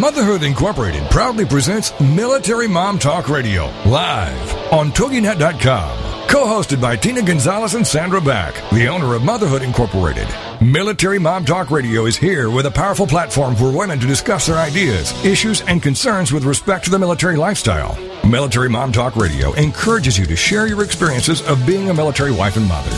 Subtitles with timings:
[0.00, 6.13] Motherhood Incorporated proudly presents Military Mom Talk Radio live on TogiNet.com.
[6.28, 10.26] Co-hosted by Tina Gonzalez and Sandra Beck, the owner of Motherhood Incorporated.
[10.60, 14.56] Military Mom Talk Radio is here with a powerful platform for women to discuss their
[14.56, 17.96] ideas, issues, and concerns with respect to the military lifestyle.
[18.26, 22.56] Military Mom Talk Radio encourages you to share your experiences of being a military wife
[22.56, 22.90] and mother.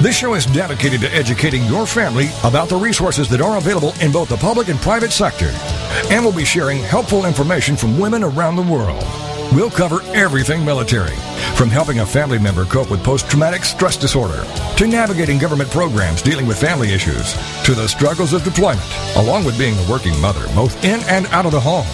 [0.00, 4.12] This show is dedicated to educating your family about the resources that are available in
[4.12, 5.50] both the public and private sector.
[6.10, 9.04] And we'll be sharing helpful information from women around the world.
[9.50, 11.16] We'll cover everything military,
[11.56, 14.44] from helping a family member cope with post traumatic stress disorder,
[14.76, 17.32] to navigating government programs dealing with family issues,
[17.64, 21.46] to the struggles of deployment, along with being a working mother, both in and out
[21.46, 21.86] of the home.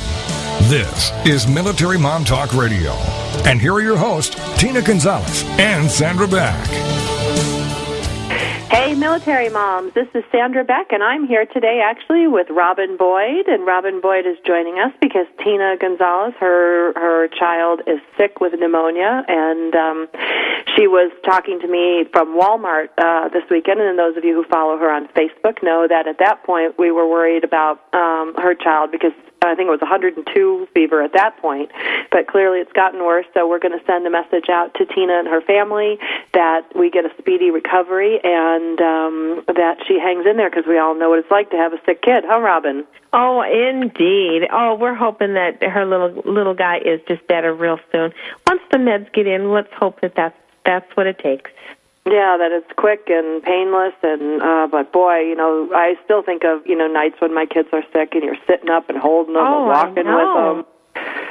[0.69, 2.91] This is Military Mom Talk Radio.
[3.47, 7.04] And here are your hosts, Tina Gonzalez and Sandra Beck.
[8.75, 9.95] Hey, military moms.
[9.95, 13.47] This is Sandra Beck, and I'm here today actually with Robin Boyd.
[13.47, 18.53] And Robin Boyd is joining us because Tina Gonzalez, her her child, is sick with
[18.59, 20.09] pneumonia, and um,
[20.75, 23.81] she was talking to me from Walmart uh, this weekend.
[23.81, 26.91] And those of you who follow her on Facebook know that at that point we
[26.91, 29.13] were worried about um, her child because
[29.47, 31.71] I think it was 102 fever at that point,
[32.11, 33.27] but clearly it's gotten worse.
[33.35, 35.99] So we're going to send a message out to Tina and her family
[36.33, 40.79] that we get a speedy recovery and um, that she hangs in there because we
[40.79, 42.85] all know what it's like to have a sick kid, huh, Robin?
[43.13, 44.49] Oh, indeed.
[44.51, 48.13] Oh, we're hoping that her little little guy is just better real soon.
[48.49, 51.51] Once the meds get in, let's hope that that's that's what it takes.
[52.07, 56.45] Yeah, that it's quick and painless, and uh, but boy, you know, I still think
[56.45, 59.33] of you know nights when my kids are sick, and you're sitting up and holding
[59.35, 60.65] them oh, and walking with them.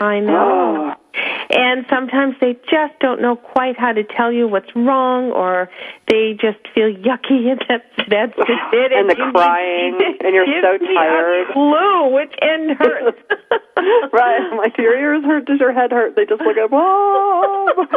[0.02, 0.96] I know.
[0.98, 1.03] Oh.
[1.50, 5.70] And sometimes they just don't know quite how to tell you what's wrong, or
[6.08, 8.92] they just feel yucky, and that's that's just it.
[8.92, 11.50] and the you crying, and you're so tired.
[11.50, 13.18] A clue which end hurts.
[14.14, 16.16] right, I'm like your ears hurt, does your head hurt?
[16.16, 17.88] They just look at whoa.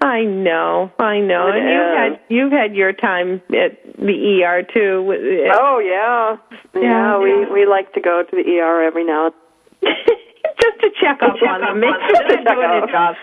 [0.00, 4.62] I know, I know, It and you've had you've had your time at the ER
[4.62, 5.50] too.
[5.52, 6.36] Oh yeah,
[6.74, 6.80] yeah.
[6.80, 7.52] Yeah, we yeah.
[7.52, 9.32] we like to go to the ER every now.
[9.82, 9.94] and
[10.60, 13.16] just to check up on them, make sure they're doing their job.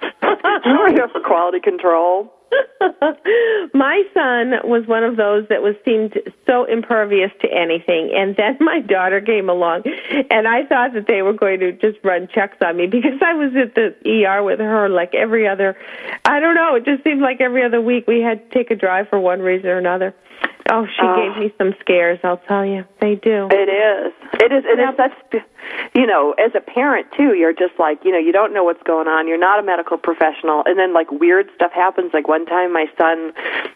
[0.66, 2.34] We're here for quality control.
[3.74, 8.58] my son was one of those that was seemed so impervious to anything and then
[8.60, 9.84] my daughter came along
[10.30, 13.34] and i thought that they were going to just run checks on me because i
[13.34, 15.78] was at the er with her like every other
[16.26, 18.76] i don't know it just seemed like every other week we had to take a
[18.76, 20.14] drive for one reason or another
[20.72, 21.16] oh she Oh.
[21.16, 24.14] gave me some scares i'll tell you they do It is.
[24.42, 24.64] It is.
[24.66, 25.44] It is such.
[25.94, 28.82] You know, as a parent too, you're just like, you know, you don't know what's
[28.84, 29.28] going on.
[29.28, 32.12] You're not a medical professional, and then like weird stuff happens.
[32.14, 33.34] Like one time, my son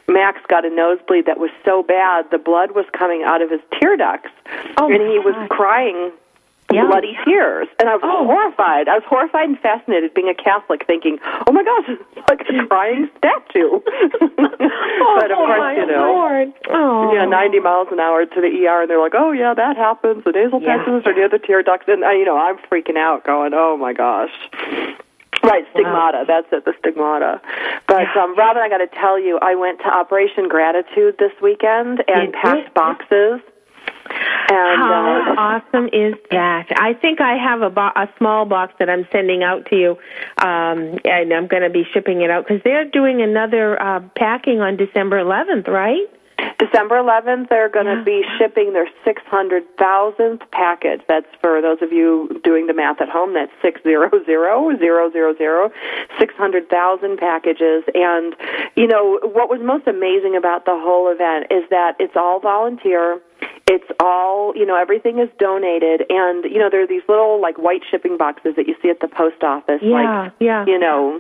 [0.08, 3.60] Max got a nosebleed that was so bad, the blood was coming out of his
[3.80, 4.32] tear ducts,
[4.78, 6.12] Oh, and he my was crying.
[6.74, 6.88] Yeah.
[6.88, 8.26] Bloody tears, and I was Oh.
[8.26, 8.90] horrified.
[8.90, 12.66] I was horrified and fascinated, being a Catholic, thinking, "Oh my gosh, it's like a
[12.68, 13.80] crying statue."
[14.38, 16.54] but of oh course, my you know, Lord.
[16.70, 17.14] Oh.
[17.14, 20.24] yeah, 90 miles an hour to the ER, and they're like, "Oh yeah, that happens.
[20.24, 20.78] The nasal Yeah.
[20.78, 23.94] passages are near the tear ducts." And you know, I'm freaking out, going, "Oh my
[23.94, 24.34] gosh."
[25.44, 26.24] Right, stigmata.
[26.28, 27.40] That's it, the stigmata.
[27.88, 32.04] But um, Robin, I got to tell you, I went to Operation Gratitude this weekend
[32.08, 33.42] and You packed boxes.
[34.08, 36.68] And How uh, awesome is that?
[36.78, 39.92] I think I have a, bo- a small box that I'm sending out to you,
[40.38, 44.62] um, and I'm going to be shipping it out because they're doing another uh, packing
[44.62, 46.06] on December 11th, right?
[46.60, 48.04] December 11th, they're going to Yeah.
[48.04, 51.02] be shipping their 600,000th package.
[51.08, 53.34] That's for those of you doing the math at home.
[53.34, 55.72] That's 600, 000,
[56.20, 57.84] 600,000 packages.
[57.94, 58.36] And,
[58.76, 63.20] you know, what was most amazing about the whole event is that it's all volunteer.
[63.68, 66.06] It's all, you know, everything is donated.
[66.10, 69.00] And, you know, there are these little, like, white shipping boxes that you see at
[69.00, 69.82] the post office.
[69.82, 70.66] Yeah, like, yeah.
[70.68, 71.20] you know,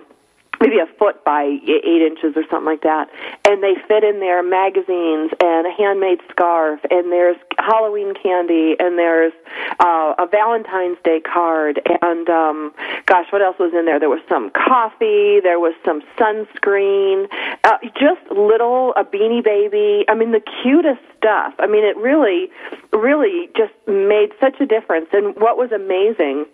[0.61, 3.09] maybe a foot by eight inches or something like that.
[3.45, 8.97] And they fit in there magazines and a handmade scarf, and there's Halloween candy, and
[8.97, 9.33] there's
[9.79, 12.73] uh, a Valentine's Day card, and um,
[13.05, 13.99] gosh, what else was in there?
[13.99, 17.27] There was some coffee, there was some sunscreen,
[17.63, 20.05] uh, just little a beanie baby.
[20.07, 21.53] I mean, the cutest stuff.
[21.59, 22.49] I mean, it really,
[22.93, 25.07] really just made such a difference.
[25.11, 26.45] And what was amazing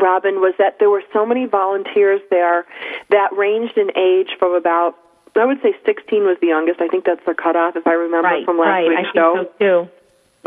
[0.00, 2.66] Robin, was that there were so many volunteers there
[3.10, 4.96] that ranged in age from about
[5.36, 6.80] I would say 16 was the youngest.
[6.80, 8.88] I think that's the cutoff, if I remember right, from last right.
[8.88, 9.34] week's I think show.
[9.58, 9.90] so too.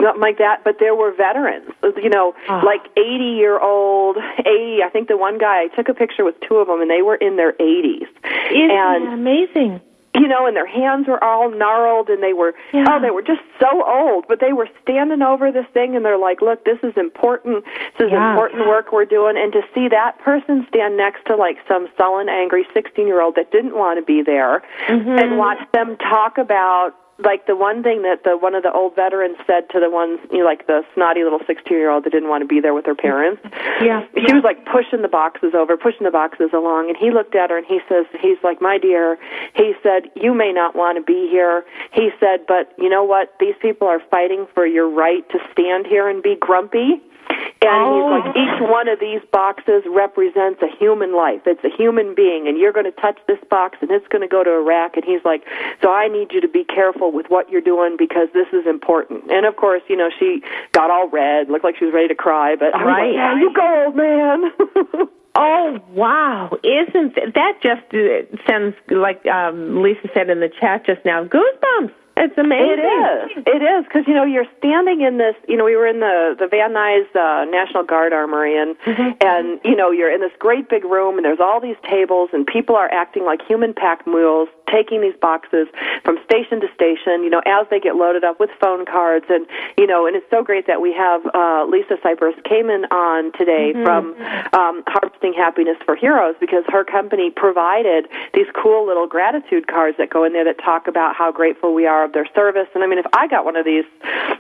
[0.01, 2.61] Something like that, but there were veterans, you know, Oh.
[2.63, 4.83] like 80 year old, 80.
[4.83, 7.01] I think the one guy, I took a picture with two of them, and they
[7.01, 8.07] were in their 80s.
[8.51, 9.81] Isn't and amazing?
[10.19, 12.85] You know, and their hands were all gnarled and they were Yeah.
[12.89, 16.17] oh, they were just so old, but they were standing over this thing and they're
[16.17, 17.63] like, Look, this is important
[17.97, 18.31] this is Yeah.
[18.31, 22.29] important work we're doing and to see that person stand next to like some sullen,
[22.29, 25.09] angry sixteen year old that didn't want to be there Mm-hmm.
[25.19, 28.95] and watch them talk about like the one thing that the one of the old
[28.95, 32.11] veterans said to the ones you know, like the snotty little sixteen year old that
[32.11, 33.41] didn't want to be there with her parents
[33.81, 34.05] Yeah.
[34.25, 37.49] she was like pushing the boxes over, pushing the boxes along, and he looked at
[37.49, 39.17] her and he says, he's like, my dear,
[39.55, 41.63] he said, you may not want to be here.
[41.93, 43.33] He said, but you know what?
[43.39, 47.01] These people are fighting for your right to stand here and be grumpy.
[47.29, 47.93] And Oh.
[47.95, 51.41] he's like, each one of these boxes represents a human life.
[51.45, 54.27] It's a human being, and you're going to touch this box, and it's going to
[54.27, 54.95] go to Iraq.
[54.95, 55.43] And he's like,
[55.81, 59.31] so I need you to be careful with what you're doing because this is important.
[59.31, 60.41] And of course, you know, she
[60.71, 63.07] got all red, looked like she was ready to cry, but I was Right.
[63.07, 65.07] like, yeah, you go, old man.
[65.39, 66.49] Oh wow!
[66.63, 71.23] Isn't th- that just uh, sounds like um, Lisa said in the chat just now?
[71.25, 71.91] Goosebumps!
[72.17, 72.81] It's amazing.
[72.81, 73.43] It is.
[73.45, 75.35] It is because you know you're standing in this.
[75.47, 78.75] You know, we were in the the Van Nuys uh, National Guard Armory, and
[79.21, 82.45] and you know you're in this great big room, and there's all these tables, and
[82.45, 85.67] people are acting like human pack mules, taking these boxes
[86.03, 87.21] from station to station.
[87.21, 89.45] You know, as they get loaded up with phone cards, and
[89.77, 93.31] you know, and it's so great that we have uh, Lisa Cypers came in on
[93.37, 94.17] today from
[94.53, 100.09] um, Harvesting Happiness for Heroes because her company provided these cool little gratitude cards that
[100.09, 102.67] go in there that talk about how grateful we are of their service.
[102.73, 103.85] And I mean, if I got one of these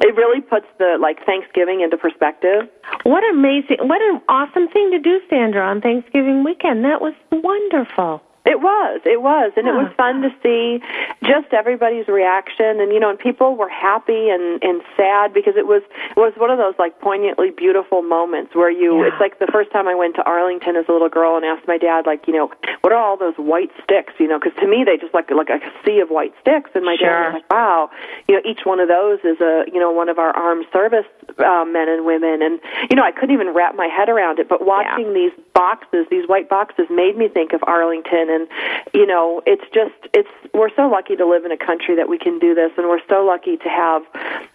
[0.00, 2.68] it really puts the like Thanksgiving into perspective.
[3.02, 3.78] What amazing!
[3.82, 6.84] What an awesome thing to do, Sandra, on Thanksgiving weekend.
[6.86, 8.22] That was wonderful.
[8.46, 10.80] It was, it was, and it was fun to see
[11.22, 15.66] just everybody's reaction, and you know, and people were happy and and sad because it
[15.66, 19.04] was it was one of those like poignantly beautiful moments where you.
[19.04, 19.12] Yeah.
[19.12, 21.68] It's like the first time I went to Arlington as a little girl and asked
[21.68, 24.14] my dad, like, you know, what are all those white sticks?
[24.18, 26.84] You know, because to me they just like like a sea of white sticks, and
[26.84, 27.90] my dad was like, wow,
[28.26, 31.04] you know, each one of those is a you know one of our armed service
[31.38, 32.56] uh, men and women, and
[32.88, 36.26] you know, I couldn't even wrap my head around it, but watching these boxes, these
[36.26, 38.48] white boxes, made me think of Arlington, and
[38.94, 42.18] you know, it's just it's we're so lucky to live in a country that we
[42.18, 44.02] can do this, and we're so lucky to have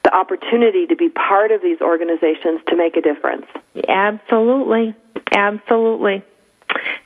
[0.04, 3.46] the opportunity to be part of these organizations to make a difference.
[3.88, 4.96] Absolutely.
[5.32, 6.24] Absolutely.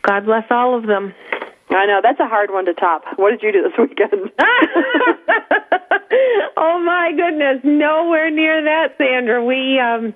[0.03, 1.13] God bless all of them.
[1.71, 3.03] I know that's a hard one to top.
[3.17, 4.31] What did you do this weekend?
[6.57, 9.43] oh my goodness, nowhere near that, Sandra.
[9.43, 10.15] We um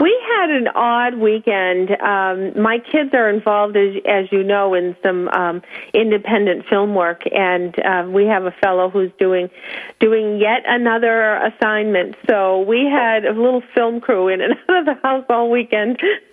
[0.00, 1.90] we had an odd weekend.
[2.00, 5.62] Um my kids are involved as as you know in some um
[5.94, 9.48] independent film work and uh, we have a fellow who's doing
[10.00, 12.16] doing yet another assignment.
[12.28, 16.00] So we had a little film crew in and out of the house all weekend.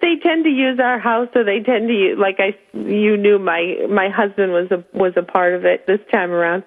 [0.00, 3.38] they tend to use our house so they tend to use like I you knew
[3.38, 6.64] my my husband was a was a part of it this time around.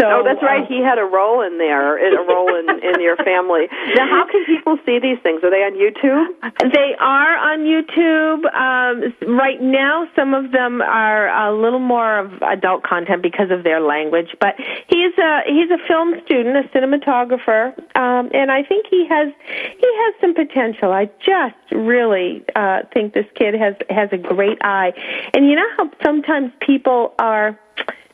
[0.00, 0.64] So, oh, that's right.
[0.64, 3.68] uh, he had a role in there, a role in in your family.
[3.94, 5.42] Now, how can people see these things?
[5.42, 6.72] Are they on YouTube?
[6.72, 8.46] They are on YouTube.
[8.54, 13.64] Um, right now, some of them are a little more of adult content because of
[13.64, 14.28] their language.
[14.40, 14.54] But
[14.88, 19.90] he's a he's a film student, a cinematographer, um, and I think he has he
[20.02, 20.92] has some potential.
[20.92, 24.92] I just really uh, think this kid has has a great eye.
[25.34, 27.58] And you know how sometimes people are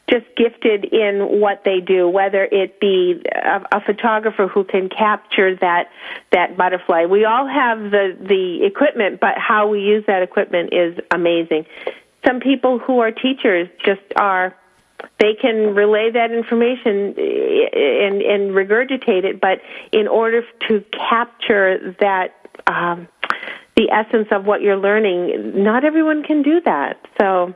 [0.08, 5.56] just gifted in what they do, whether it be a, a photographer who can capture
[5.56, 5.90] that
[6.32, 7.06] that butterfly.
[7.06, 11.66] We all have the the equipment, but how we use that equipment is amazing.
[12.24, 14.54] Some people who are teachers just are
[15.18, 19.60] they can relay that information eh, and and regurgitate it, but
[19.92, 22.34] in order to capture that
[22.66, 23.08] um,
[23.76, 25.62] the essence of what you're learning.
[25.62, 26.98] Not everyone can do that.
[27.20, 27.54] So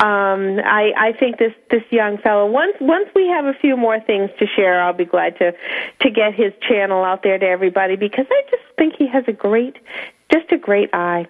[0.00, 2.46] um, I, I think this this young fellow.
[2.46, 6.10] Once once we have a few more things to share, I'll be glad to to
[6.10, 9.76] get his channel out there to everybody because I just think he has a great,
[10.32, 11.26] just a great eye.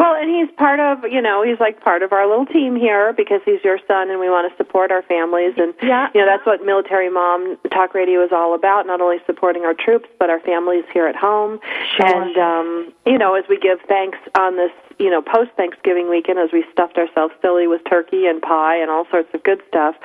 [0.00, 3.12] Well, and he's part of, you know, he's like part of our little team here
[3.12, 5.52] because he's your son and we want to support our families.
[5.58, 6.08] And, Yeah.
[6.14, 9.74] you know, that's what Military Mom Talk Radio is all about, not only supporting our
[9.74, 11.60] troops, but our families here at home.
[11.96, 12.06] Sure.
[12.06, 16.38] And, um, you know, as we give thanks on this, you know, post Thanksgiving weekend,
[16.38, 19.96] as we stuffed ourselves silly with turkey and pie and all sorts of good stuff,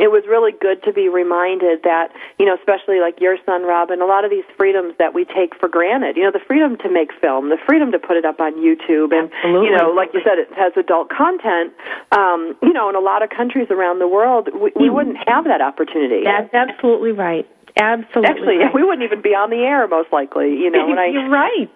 [0.00, 2.08] it was really good to be reminded that,
[2.40, 5.54] you know, especially like your son, Robin, a lot of these freedoms that we take
[5.60, 8.40] for granted, you know, the freedom to make film, the freedom to put it up
[8.40, 9.68] on YouTube, and, Absolutely.
[9.68, 11.76] you know, like you said, it has adult content.
[12.16, 15.44] Um, you know, in a lot of countries around the world, we, we wouldn't have
[15.44, 16.24] that opportunity.
[16.24, 17.44] That's absolutely right.
[17.76, 18.24] Absolutely.
[18.24, 18.74] Actually, right.
[18.78, 20.56] we wouldn't even be on the air, most likely.
[20.56, 21.68] You know, when I You're right.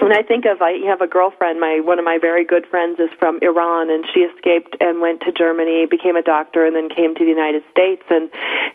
[0.00, 3.00] When I think of I have a girlfriend, my one of my very good friends
[3.00, 6.88] is from Iran and she escaped and went to Germany, became a doctor and then
[6.88, 8.30] came to the United States and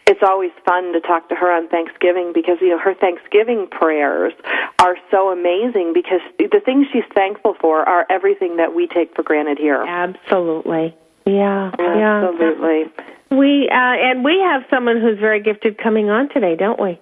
[0.08, 4.34] it's always fun to talk to her on Thanksgiving because you know her Thanksgiving prayers
[4.80, 9.24] are so amazing because the things she's thankful for are everything that we take for
[9.24, 9.84] granted here.
[9.88, 10.96] Absolutely.
[11.26, 11.72] Yeah.
[11.78, 12.30] Yeah.
[12.30, 12.92] Absolutely.
[13.30, 17.00] We uh, and we have someone who's very gifted coming on today, don't we?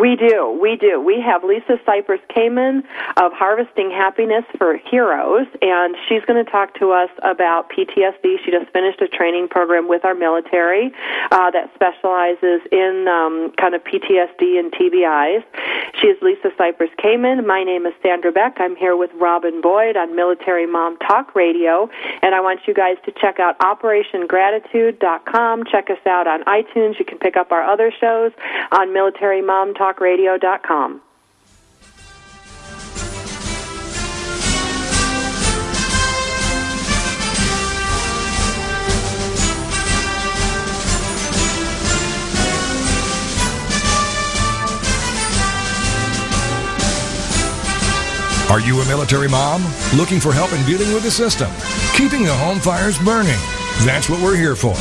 [0.00, 0.98] We do, we do.
[0.98, 2.78] We have Lisa Cypers Kamen
[3.18, 8.38] of Harvesting Happiness for Heroes, and she's going to talk to us about PTSD.
[8.42, 10.90] She just finished a training program with our military
[11.30, 15.44] uh, that specializes in um, kind of PTSD and TBIs.
[16.00, 17.44] She is Lisa Cypers Kamen.
[17.44, 18.56] My name is Sandra Beck.
[18.58, 21.90] I'm here with Robin Boyd on Military Mom Talk Radio,
[22.22, 25.64] and I want you guys to check out OperationGratitude.com.
[25.70, 26.98] Check us out on iTunes.
[26.98, 28.32] You can pick up our other shows
[28.72, 28.94] on
[29.94, 31.00] MilitaryMomTalkRadio.com.
[48.50, 49.62] Are you a military mom?
[49.94, 51.48] Looking for help in dealing with the system?
[51.94, 53.38] Keeping the home fires burning?
[53.86, 54.74] That's what we're here for.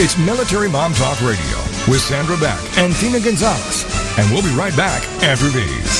[0.00, 3.97] It's Military Mom Talk Radio with Sandra Beck and Tina Gonzalez.
[4.18, 5.97] And we'll be right back after these.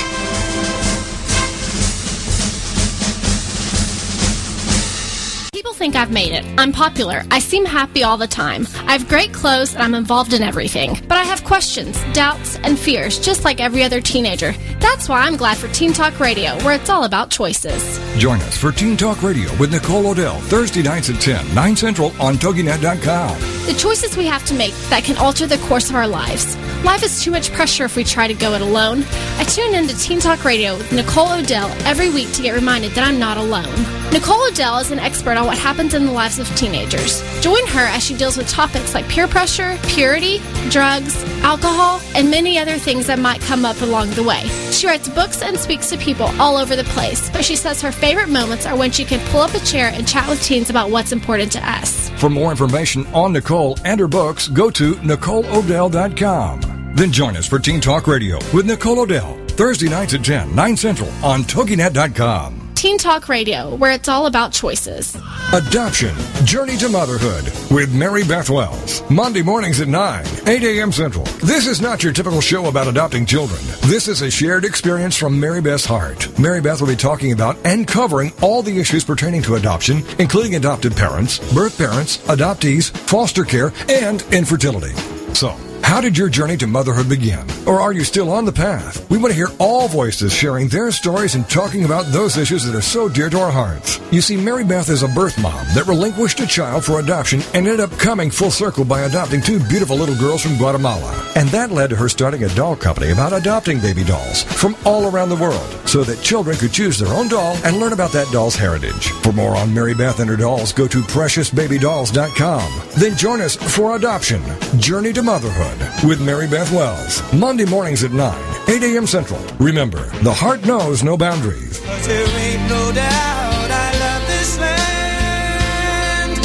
[5.78, 6.44] Think I've made it.
[6.58, 7.22] I'm popular.
[7.30, 8.66] I seem happy all the time.
[8.88, 10.98] I have great clothes and I'm involved in everything.
[11.06, 14.52] But I have questions, doubts, and fears, just like every other teenager.
[14.80, 17.80] That's why I'm glad for Teen Talk Radio, where it's all about choices.
[18.18, 22.08] Join us for Teen Talk Radio with Nicole O'Dell, Thursday nights at 10, 9 Central
[22.20, 23.38] on TogiNet.com.
[23.66, 26.56] The choices we have to make that can alter the course of our lives.
[26.84, 29.04] Life is too much pressure if we try to go it alone.
[29.36, 32.92] I tune in to Teen Talk Radio with Nicole O'Dell every week to get reminded
[32.92, 33.74] that I'm not alone.
[34.10, 37.22] Nicole O'Dell is an expert on what happens in the lives of teenagers.
[37.42, 40.38] Join her as she deals with topics like peer pressure, purity,
[40.70, 44.46] drugs, alcohol, and many other things that might come up along the way.
[44.72, 47.92] She writes books and speaks to people all over the place, but she says her
[47.92, 50.90] favorite moments are when she can pull up a chair and chat with teens about
[50.90, 52.08] what's important to us.
[52.18, 56.92] For more information on Nicole and her books, go to NicoleOdell.com.
[56.94, 60.76] Then join us for Teen Talk Radio with Nicole O'Dell, Thursday nights at 10, 9
[60.76, 62.74] Central on TogiNet.com.
[62.76, 65.16] Teen Talk Radio, where it's all about choices.
[65.52, 69.02] Adoption Journey to Motherhood with Mary Beth Wells.
[69.10, 70.92] Monday mornings at 9, 8 a.m.
[70.92, 71.24] Central.
[71.42, 73.60] This is not your typical show about adopting children.
[73.90, 76.38] This is a shared experience from Mary Beth's heart.
[76.38, 80.54] Mary Beth will be talking about and covering all the issues pertaining to adoption, including
[80.54, 84.94] adopted parents, birth parents, adoptees, foster care, and infertility.
[85.34, 87.46] So, How did your journey to motherhood begin?
[87.66, 89.08] Or are you still on the path?
[89.10, 92.74] We want to hear all voices sharing their stories and talking about those issues that
[92.74, 93.98] are so dear to our hearts.
[94.12, 97.66] You see, Mary Beth is a birth mom that relinquished a child for adoption and
[97.66, 101.10] ended up coming full circle by adopting two beautiful little girls from Guatemala.
[101.36, 105.10] And that led to her starting a doll company about adopting baby dolls from all
[105.10, 108.30] around the world so that children could choose their own doll and learn about that
[108.30, 109.08] doll's heritage.
[109.22, 112.82] For more on Mary Beth and her dolls, go to preciousbabydolls.com.
[112.98, 114.42] Then join us for Adoption
[114.78, 117.22] Journey to Motherhood with Mary Beth Wells.
[117.32, 119.06] Monday mornings at 9, 8 a.m.
[119.06, 119.40] Central.
[119.58, 121.80] Remember, the heart knows no boundaries.
[122.06, 126.36] There ain't no doubt I love this land.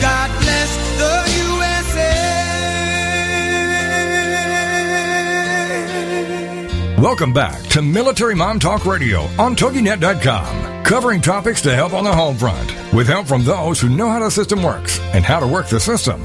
[0.00, 1.14] God bless the
[6.94, 7.00] USA.
[7.02, 12.12] Welcome back to Military Mom Talk Radio on TogiNet.com, covering topics to help on the
[12.12, 15.46] home front, with help from those who know how the system works and how to
[15.46, 16.22] work the system.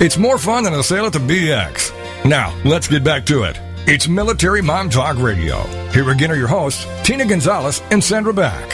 [0.00, 2.01] It's more fun than a sale at the BX.
[2.24, 3.60] Now, let's get back to it.
[3.88, 5.62] It's Military Mom Talk Radio.
[5.90, 8.70] Here again are your hosts, Tina Gonzalez and Sandra Beck.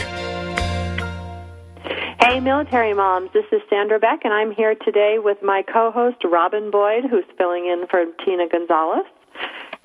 [2.21, 6.19] Hey, military moms, this is Sandra Beck, and I'm here today with my co host,
[6.25, 9.07] Robin Boyd, who's filling in for Tina Gonzalez.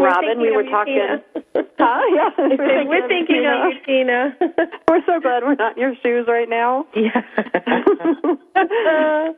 [0.03, 1.22] We're Robin, we were talking.
[1.77, 2.01] Huh?
[2.15, 4.38] Yeah, we're We're thinking of you, Tina.
[4.88, 6.86] We're so glad we're not in your shoes right now.
[6.95, 7.22] Yeah.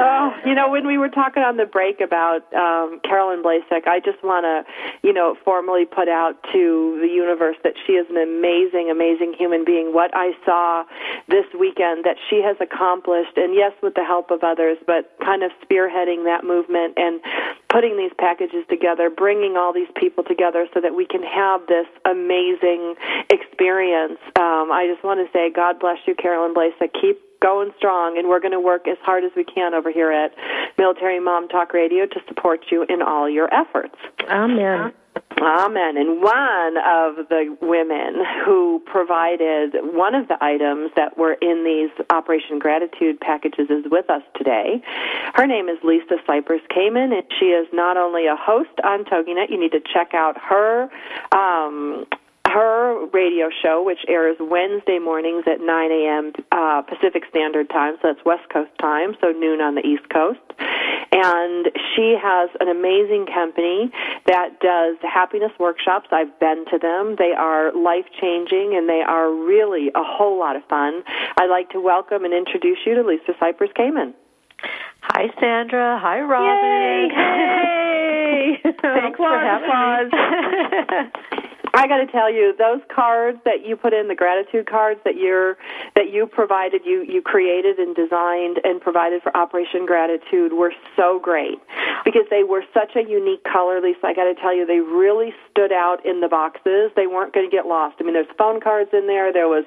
[0.00, 4.00] oh, you know, when we were talking on the break about um, Carolyn Blashek, I
[4.00, 4.64] just want to,
[5.06, 9.64] you know, formally put out to the universe that she is an amazing, amazing human
[9.64, 9.92] being.
[9.92, 10.84] What I saw
[11.28, 15.42] this weekend that she has accomplished, and yes, with the help of others, but kind
[15.42, 17.20] of spearheading that movement and
[17.68, 21.86] putting these packages together, bringing all these people together so that we can have this
[22.04, 22.94] amazing
[23.30, 24.18] experience.
[24.36, 26.92] Um, I just want to say, God bless you, Carolyn Blashek.
[27.00, 30.12] Keep going strong, and we're going to work as hard as we can over here
[30.12, 30.32] at
[30.78, 33.96] Military Mom Talk Radio to support you in all your efforts.
[34.28, 34.92] Amen.
[35.40, 35.96] Amen.
[35.96, 41.90] And one of the women who provided one of the items that were in these
[42.10, 44.82] Operation Gratitude packages is with us today.
[45.34, 49.48] Her name is Lisa Cypers Kamen, and she is not only a host on TogiNet,
[49.48, 50.90] you need to check out her
[51.32, 52.06] um,
[52.52, 56.32] her radio show, which airs Wednesday mornings at 9 a.m.
[56.52, 60.40] Uh, Pacific Standard Time, so that's West Coast time, so noon on the East Coast.
[61.12, 63.90] And she has an amazing company
[64.26, 66.08] that does happiness workshops.
[66.12, 67.16] I've been to them.
[67.18, 71.02] They are life changing and they are really a whole lot of fun.
[71.36, 74.14] I'd like to welcome and introduce you to Lisa Cypers Kamen.
[75.02, 75.98] Hi, Sandra.
[76.00, 77.10] Hi, Robin.
[77.10, 78.58] Yay!
[78.62, 78.70] Hey!
[78.80, 81.36] Thanks for having me.
[81.72, 85.16] I got to tell you, those cards that you put in, the gratitude cards that
[85.16, 85.56] you're
[85.94, 91.20] that you provided, you you created and designed and provided for Operation Gratitude were so
[91.22, 91.58] great
[92.04, 93.80] because they were such a unique color.
[93.80, 96.90] Lisa, I got to tell you, they really stood out in the boxes.
[96.96, 97.96] They weren't going to get lost.
[98.00, 99.32] I mean, there's phone cards in there.
[99.32, 99.64] There was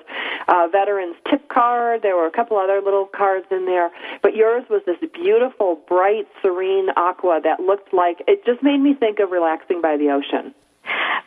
[0.48, 2.02] a veterans tip card.
[2.02, 6.28] There were a couple other little cards in there, but yours was this beautiful, bright,
[6.42, 10.54] serene aqua that looked like it just made me think of relaxing by the ocean.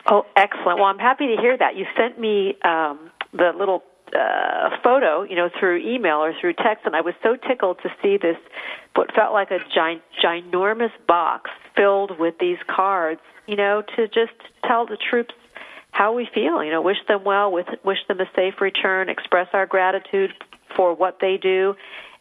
[0.09, 0.79] Oh, excellent.
[0.79, 1.75] Well, I'm happy to hear that.
[1.75, 3.83] You sent me um, the little
[4.17, 7.89] uh, photo, you know, through email or through text, and I was so tickled to
[8.01, 8.37] see this,
[8.95, 14.33] what felt like a gi- ginormous box filled with these cards, you know, to just
[14.65, 15.33] tell the troops
[15.91, 19.47] how we feel, you know, wish them well, with, wish them a safe return, express
[19.53, 20.31] our gratitude
[20.75, 21.75] for what they do.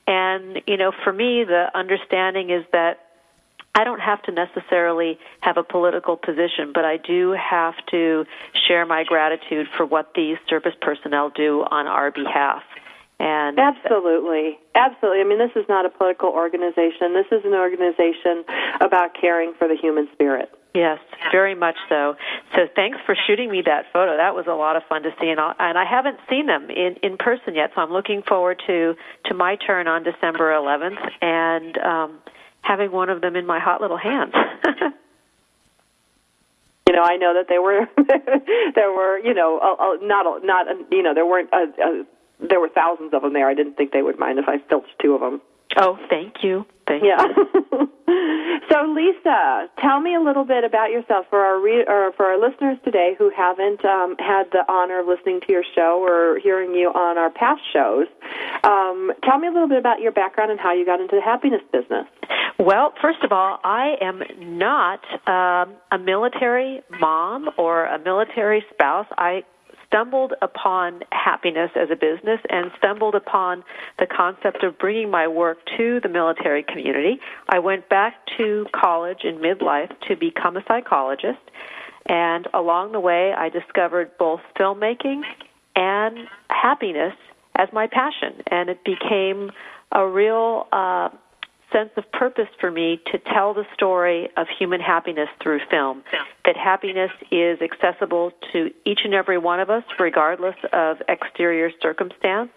[0.07, 3.06] And, you know, for me, the understanding is that
[3.77, 8.25] I don't have to necessarily have a political position, but I do have to
[8.67, 12.63] share my gratitude for what these service personnel do on our behalf.
[13.21, 14.59] And Absolutely.
[14.75, 15.21] Absolutely.
[15.21, 17.13] I mean, this is not a political organization.
[17.13, 18.45] This is an organization
[18.81, 20.51] about caring for the human spirit.
[20.75, 20.99] Yes,
[21.33, 22.17] very much so.
[22.55, 24.17] So thanks for shooting me that photo.
[24.17, 26.97] That was a lot of fun to see, and, and I haven't seen them in
[27.03, 27.71] in person yet.
[27.75, 32.19] So I'm looking forward to to my turn on December 11th and um,
[32.67, 34.35] having one of them in my hot little hands.
[36.89, 37.89] You know, I know that there were
[38.77, 41.65] there were you know a, a, not a, not a, you know there weren't a,
[41.83, 42.05] a,
[42.49, 43.49] there were thousands of them there.
[43.49, 45.41] I didn't think they would mind if I filched two of them.
[45.79, 46.65] oh, thank you.
[46.87, 47.19] Thank Yeah.
[48.71, 52.39] so Lisa, tell me a little bit about yourself for our re- or for our
[52.39, 56.75] listeners today who haven't um, had the honor of listening to your show or hearing
[56.75, 58.07] you on our past shows.
[58.63, 61.23] Um, tell me a little bit about your background and how you got into the
[61.23, 62.07] happiness business.
[62.59, 69.07] Well, first of all, I am not um, a military mom or a military spouse.
[69.19, 69.43] I
[69.87, 73.65] stumbled upon happiness as a business and stumbled upon
[73.99, 77.19] the concept of bringing my work to the military community.
[77.49, 81.39] I went back to college in midlife to become a psychologist.
[82.09, 85.23] And along the way, I discovered both filmmaking
[85.75, 86.19] and
[86.49, 87.15] happiness
[87.57, 88.43] as my passion.
[88.51, 89.51] And it became
[89.93, 91.09] a real uh,
[91.73, 96.03] sense of purpose for me to tell the story of human happiness through film.
[96.45, 102.51] That happiness is accessible to each and every one of us, regardless of exterior circumstance.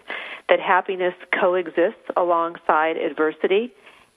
[0.48, 3.74] That happiness coexists alongside adversity.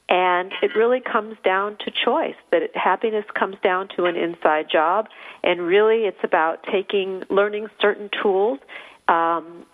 [0.08, 4.66] And it really comes down to choice, that it, happiness comes down to an inside
[4.70, 5.08] job.
[5.42, 8.58] And really, it's about taking, learning certain tools
[9.08, 9.64] um,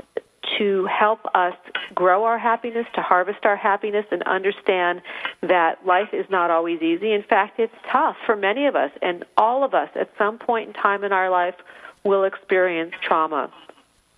[0.59, 1.55] to help us
[1.95, 5.01] grow our happiness, to harvest our happiness, and understand
[5.43, 7.13] that life is not always easy.
[7.13, 10.69] In fact, it's tough for many of us, and all of us at some point
[10.69, 11.55] in time in our life
[12.05, 13.51] will experience trauma.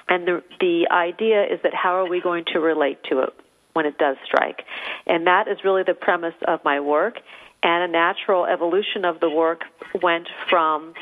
[0.08, 3.30] And the, the idea is that how are we going to relate to it
[3.74, 4.64] when it does strike?
[5.06, 7.20] And that is really the premise of my work.
[7.62, 9.62] And a natural evolution of the work
[10.02, 10.94] went from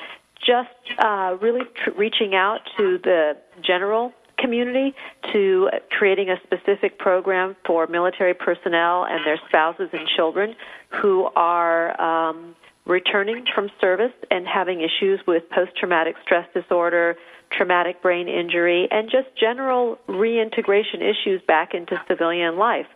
[0.44, 4.94] just uh, really tr- reaching out to the general community
[5.32, 10.54] to creating a specific program for military personnel and their spouses and children
[11.02, 12.54] who are um,
[12.86, 17.16] returning from service and having issues with post traumatic stress disorder,
[17.52, 22.86] traumatic brain injury, and just general reintegration issues back into civilian life.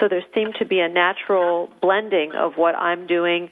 [0.00, 3.50] So there seemed to be a natural blending of what I'm doing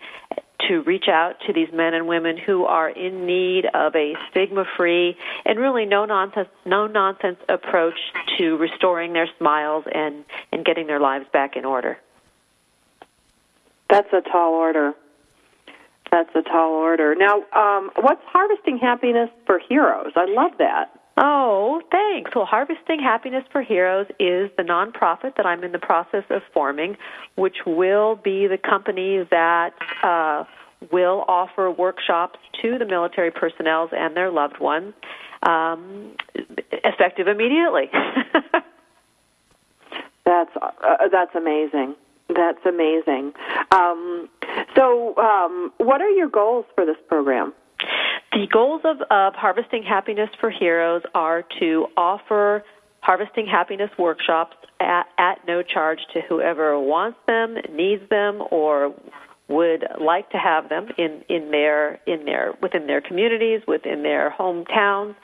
[0.68, 5.16] to reach out to these men and women who are in need of a stigma-free
[5.44, 7.98] and really no nonsense, no nonsense approach
[8.38, 11.98] to restoring their smiles and and getting their lives back in order.
[13.90, 14.92] That's a tall order.
[16.10, 17.14] That's a tall order.
[17.14, 20.12] Now, um, what's harvesting happiness for heroes?
[20.16, 21.00] I love that.
[21.16, 22.32] Oh, thanks.
[22.34, 26.96] Well, Harvesting Happiness for Heroes is the nonprofit that I'm in the process of forming,
[27.36, 30.44] which will be the company that uh,
[30.90, 34.92] will offer workshops to the military personnel and their loved ones,
[35.44, 36.16] um,
[36.72, 37.90] effective immediately.
[40.24, 41.94] that's uh, that's amazing.
[42.28, 43.34] That's amazing.
[43.70, 44.28] Um,
[44.74, 47.52] so, um, what are your goals for this program?
[48.34, 52.64] The goals of, of Harvesting Happiness for Heroes are to offer
[52.98, 58.92] Harvesting Happiness workshops at, at no charge to whoever wants them, needs them, or
[59.46, 64.34] would like to have them in, in their in their within their communities, within their
[64.36, 65.14] hometowns,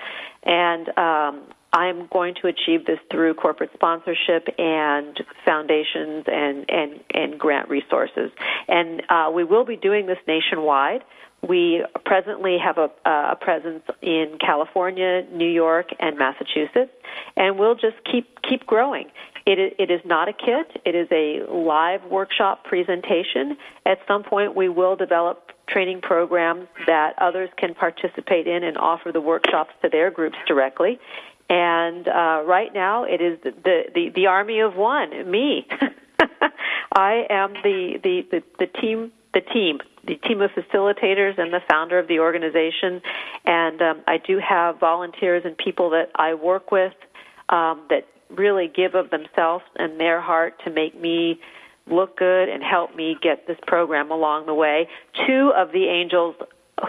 [0.44, 1.42] and um,
[1.72, 8.30] I'm going to achieve this through corporate sponsorship and foundations and and, and grant resources.
[8.68, 11.02] And uh, we will be doing this nationwide.
[11.46, 16.92] We presently have a, a presence in California, New York, and Massachusetts,
[17.36, 19.06] and we'll just keep keep growing.
[19.46, 20.80] It is, it is not a kit.
[20.84, 23.56] It is a live workshop presentation.
[23.86, 29.12] At some point, we will develop training programs that others can participate in and offer
[29.12, 30.98] the workshops to their groups directly.
[31.48, 35.66] And uh, right now, it is the, the, the army of one, me.
[36.92, 41.60] I am the, the, the, the team the team, the team of facilitators and the
[41.68, 43.00] founder of the organization.
[43.44, 46.94] And um, I do have volunteers and people that I work with
[47.48, 51.40] um, that really give of themselves and their heart to make me
[51.86, 54.88] look good and help me get this program along the way.
[55.26, 56.36] Two of the angels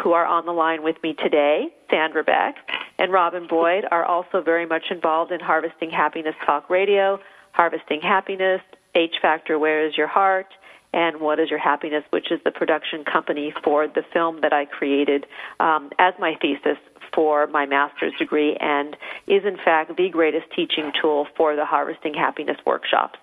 [0.04, 2.56] who are on the line with me today, Sandra Beck
[2.98, 7.20] and Robin Boyd, are also very much involved in Harvesting Happiness Talk Radio,
[7.52, 8.62] Harvesting Happiness,
[8.96, 10.48] H Factor Where Is Your Heart,
[10.94, 14.66] and What Is Your Happiness, which is the production company for the film that I
[14.66, 15.26] created
[15.60, 16.78] um, as my thesis
[17.14, 18.96] for my master's degree and
[19.28, 23.18] is in fact the greatest teaching tool for the Harvesting Happiness workshops.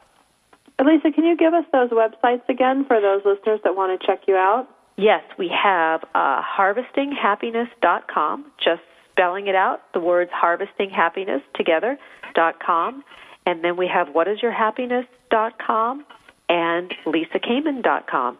[0.81, 4.21] Lisa, can you give us those websites again for those listeners that want to check
[4.29, 4.69] you out?
[4.97, 11.99] Yes, we have uh, harvestinghappiness.com, just spelling it out, the words harvesting happiness together,
[12.35, 13.03] dot com.
[13.47, 16.05] And then we have whatisyourhappiness.com
[16.49, 18.39] and lisakamen.com.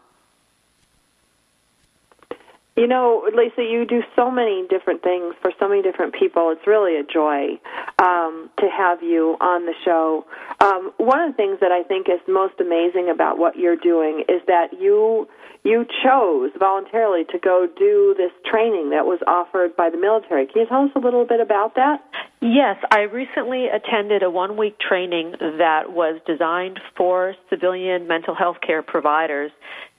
[2.79, 6.51] You know, Lisa, you do so many different things for so many different people.
[6.53, 7.59] It's really a joy
[8.01, 10.25] um, to have you on the show.
[10.61, 14.23] Um, one of the things that I think is most amazing about what you're doing
[14.29, 15.27] is that you
[15.65, 20.47] you chose voluntarily to go do this training that was offered by the military.
[20.47, 22.01] Can you tell us a little bit about that?
[22.41, 28.59] Yes, I recently attended a one week training that was designed for civilian mental health
[28.65, 29.51] care providers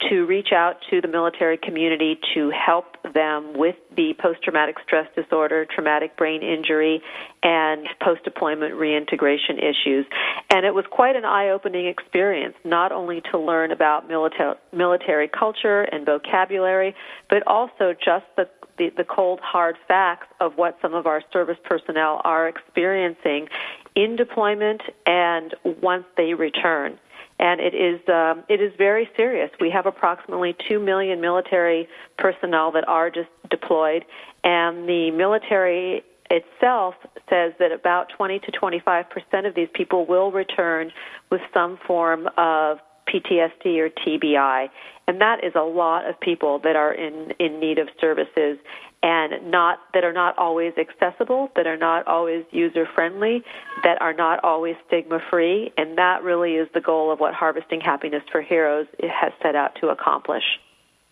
[0.10, 5.08] to reach out to the military community to help them with the post traumatic stress
[5.18, 7.02] disorder, traumatic brain injury,
[7.44, 10.06] and post deployment reintegration issues.
[10.50, 15.28] And it was quite an eye opening experience, not only to learn about military, military
[15.28, 16.96] culture and vocabulary,
[17.30, 18.46] but also just the
[18.80, 23.48] the, the cold hard facts of what some of our service personnel are experiencing
[23.96, 26.98] in deployment and once they return
[27.40, 29.50] and it is um, it is very serious.
[29.60, 31.88] We have approximately two million military
[32.18, 34.06] personnel that are just deployed,
[34.44, 36.96] and the military itself
[37.30, 40.92] says that about 20 to 25 percent of these people will return
[41.32, 44.70] with some form of PTSD or TBI,
[45.10, 48.60] and that is a lot of people that are in in need of services
[49.02, 53.44] and not that are not always accessible, that are not always user friendly,
[53.84, 57.82] that are not always stigma free, and that really is the goal of what Harvesting
[57.82, 60.44] Happiness for Heroes has set out to accomplish.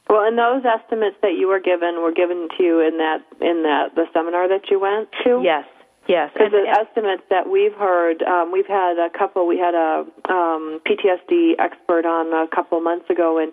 [0.07, 3.63] Well, and those estimates that you were given were given to you in that in
[3.63, 5.41] that the seminar that you went to.
[5.43, 5.65] Yes,
[6.08, 9.46] Yes, because the estimates that we've heard, um, we've had a couple.
[9.46, 13.52] We had a um, PTSD expert on a couple months ago, and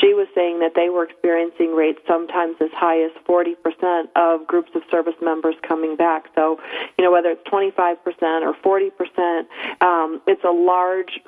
[0.00, 4.46] she was saying that they were experiencing rates sometimes as high as forty percent of
[4.46, 6.26] groups of service members coming back.
[6.34, 6.60] So,
[6.98, 9.48] you know, whether it's twenty five percent or forty percent,
[9.80, 11.20] um, it's a large,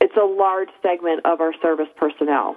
[0.00, 2.56] it's a large segment of our service personnel.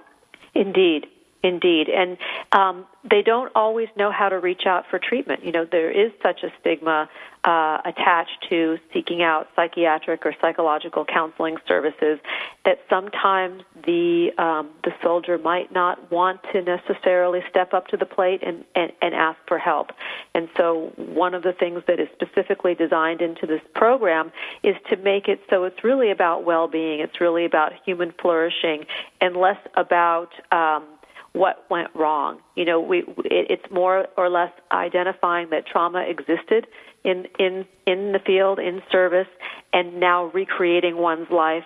[0.54, 1.08] Indeed,
[1.44, 2.18] Indeed, and
[2.54, 5.46] um, they don't always know how to reach out for treatment.
[5.46, 7.08] You know, there is such a stigma
[7.44, 12.18] uh, attached to seeking out psychiatric or psychological counseling services
[12.66, 18.06] that sometimes the um, the soldier might not want to necessarily step up to the
[18.06, 19.92] plate and, and, and ask for help.
[20.34, 24.32] And so, one of the things that is specifically designed into this program
[24.64, 27.02] is to make it so it's really about well-being.
[27.02, 28.86] It's really about human flourishing,
[29.22, 30.86] and less about um,
[31.36, 32.40] what went wrong.
[32.56, 36.68] You know, we it, it's more or less identifying that trauma existed
[37.04, 39.28] in in in the field in service,
[39.74, 41.64] and now recreating one's life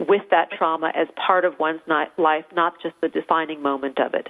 [0.00, 4.28] with that trauma as part of one's life, not just the defining moment of it.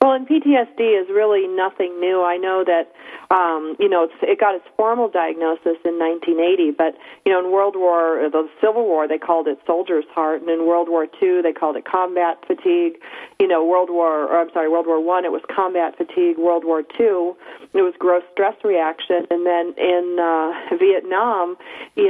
[0.00, 2.22] Well, and PTSD is really nothing new.
[2.24, 2.88] I know that,
[3.30, 7.52] um, you know, it's, it got its formal diagnosis in 1980, but, you know, in
[7.52, 11.42] World War, the Civil War, they called it soldier's heart, and in World War II,
[11.42, 12.96] they called it combat fatigue.
[13.38, 16.38] You know, World War, or I'm sorry, World War One, it was combat fatigue.
[16.38, 17.36] World War Two,
[17.74, 21.56] it was gross stress reaction, and then in uh, Vietnam,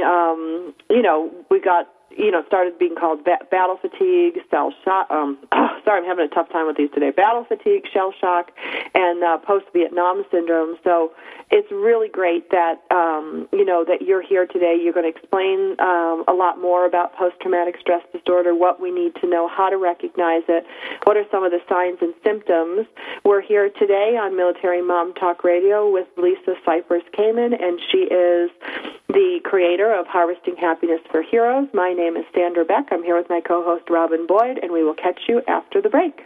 [0.07, 5.09] um, you know, we got you know, started being called ba- battle fatigue, cell shock.
[5.09, 5.37] Um,
[5.85, 7.11] sorry, I'm having a tough time with these today.
[7.11, 8.51] Battle fatigue, shell shock,
[8.93, 10.77] and uh, post-Vietnam syndrome.
[10.83, 11.11] So
[11.51, 14.79] it's really great that um, you know that you're here today.
[14.81, 19.15] You're going to explain um, a lot more about post-traumatic stress disorder, what we need
[19.21, 20.65] to know, how to recognize it,
[21.03, 22.87] what are some of the signs and symptoms.
[23.23, 28.49] We're here today on Military Mom Talk Radio with Lisa Cypers Kamen, and she is
[29.51, 31.67] creator of Harvesting Happiness for Heroes.
[31.73, 32.85] My name is Sandra Beck.
[32.89, 36.21] I'm here with my co-host Robin Boyd, and we will catch you after the break.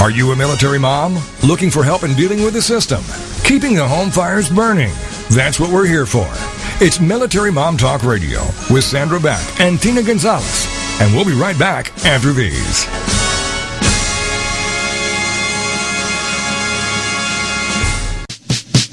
[0.00, 1.18] Are you a military mom?
[1.42, 3.02] Looking for help in dealing with the system?
[3.42, 4.92] Keeping the home fires burning?
[5.28, 6.30] That's what we're here for.
[6.80, 10.68] It's Military Mom Talk Radio with Sandra Beck and Tina Gonzalez.
[11.00, 12.86] And we'll be right back after these.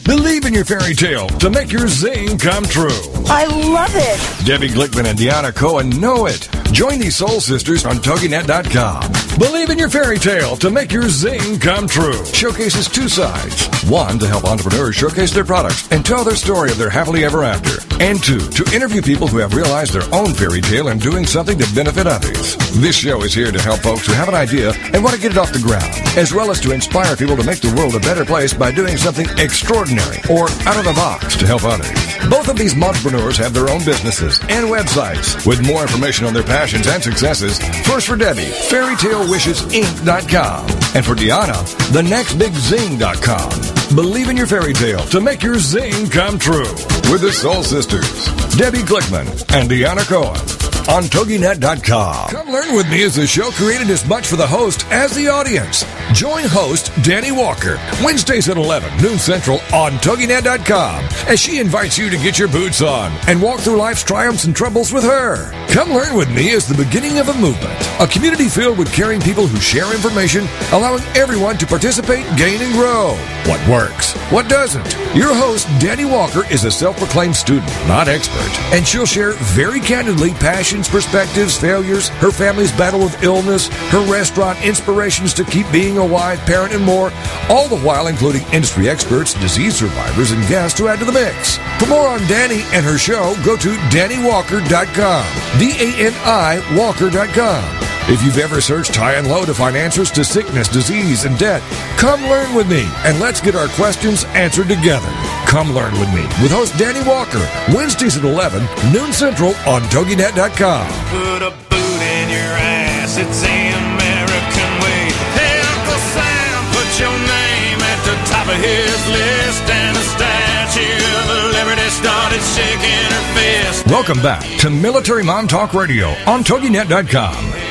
[0.05, 3.01] Believe in your fairy tale to make your zing come true.
[3.25, 4.45] I love it.
[4.45, 6.47] Debbie Glickman and Deanna Cohen know it.
[6.71, 9.39] Join these soul sisters on TogiNet.com.
[9.39, 12.23] Believe in your fairy tale to make your zing come true.
[12.25, 13.67] Showcases two sides.
[13.89, 17.43] One, to help entrepreneurs showcase their products and tell their story of their happily ever
[17.43, 17.81] after.
[17.99, 21.57] And two, to interview people who have realized their own fairy tale and doing something
[21.57, 22.55] to benefit others.
[22.73, 25.31] This show is here to help folks who have an idea and want to get
[25.31, 27.99] it off the ground, as well as to inspire people to make the world a
[27.99, 29.94] better place by doing something extraordinary
[30.29, 31.89] or out of the box to help others.
[32.29, 35.45] Both of these entrepreneurs have their own businesses and websites.
[35.45, 40.61] With more information on their passions and successes, first for Debbie, fairytalewishesinc.com.
[40.95, 41.55] And for Deanna,
[41.91, 43.95] thenextbigzing.com.
[43.95, 46.71] Believe in your fairy tale to make your zing come true
[47.11, 48.25] with the Soul Sisters,
[48.57, 50.64] Debbie Glickman and Deanna Cohen.
[50.87, 52.29] On TogiNet.com.
[52.29, 55.27] Come learn with me as the show created as much for the host as the
[55.27, 55.83] audience.
[56.13, 62.11] Join host Dani Walker Wednesdays at 11 noon Central on TogiNet.com as she invites you
[62.11, 65.51] to get your boots on and walk through life's triumphs and troubles with her.
[65.73, 69.19] Come learn with me as the beginning of a movement, a community filled with caring
[69.19, 73.17] people who share information, allowing everyone to participate, gain, and grow.
[73.45, 74.13] What works?
[74.31, 74.91] What doesn't?
[75.15, 79.79] Your host, Dani Walker, is a self proclaimed student, not expert, and she'll share very
[79.79, 85.99] candidly passions, perspectives, failures, her family's battle with illness, her restaurant inspirations to keep being
[85.99, 87.11] a wife, parent, and more,
[87.47, 91.57] all the while including industry experts, disease survivors, and guests to add to the mix.
[91.77, 95.59] For more on Dani and her show, go to DaniWalker.com.
[95.59, 97.94] D A N I Walker.com.
[98.07, 101.65] If you've ever searched high and low to find answers to sickness, disease, and debt,
[101.97, 105.09] come learn with me and let's get our questions answered together.
[105.49, 107.41] Come learn with me with host Dani Walker,
[107.73, 108.61] Wednesdays at 11,
[108.93, 110.85] noon central on TogiNet.com.
[111.09, 115.09] Put a boot in your ass, it's the American way.
[115.33, 120.93] Hey, Uncle Sam, put your name at the top of his list, and the Statue
[121.25, 123.89] of Liberty started shaking her fist.
[123.89, 127.33] Welcome back to Military Mom Talk Radio on TogiNet.com,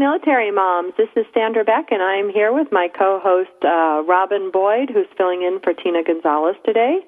[0.00, 0.94] Military moms.
[0.96, 5.06] This is Sandra Beck, and I'm here with my co host, uh, Robin Boyd, who's
[5.18, 7.00] filling in for Tina Gonzalez today.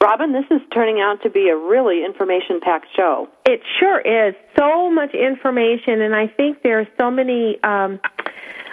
[0.00, 3.28] Robin, this is turning out to be a really information packed show.
[3.46, 4.36] It sure is.
[4.56, 7.98] So much information, and I think there are so many um,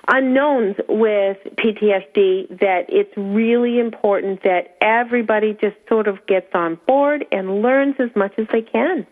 [0.08, 7.26] unknowns with PTSD that it's really important that everybody just sort of gets on board
[7.32, 9.08] and learns as much as they can.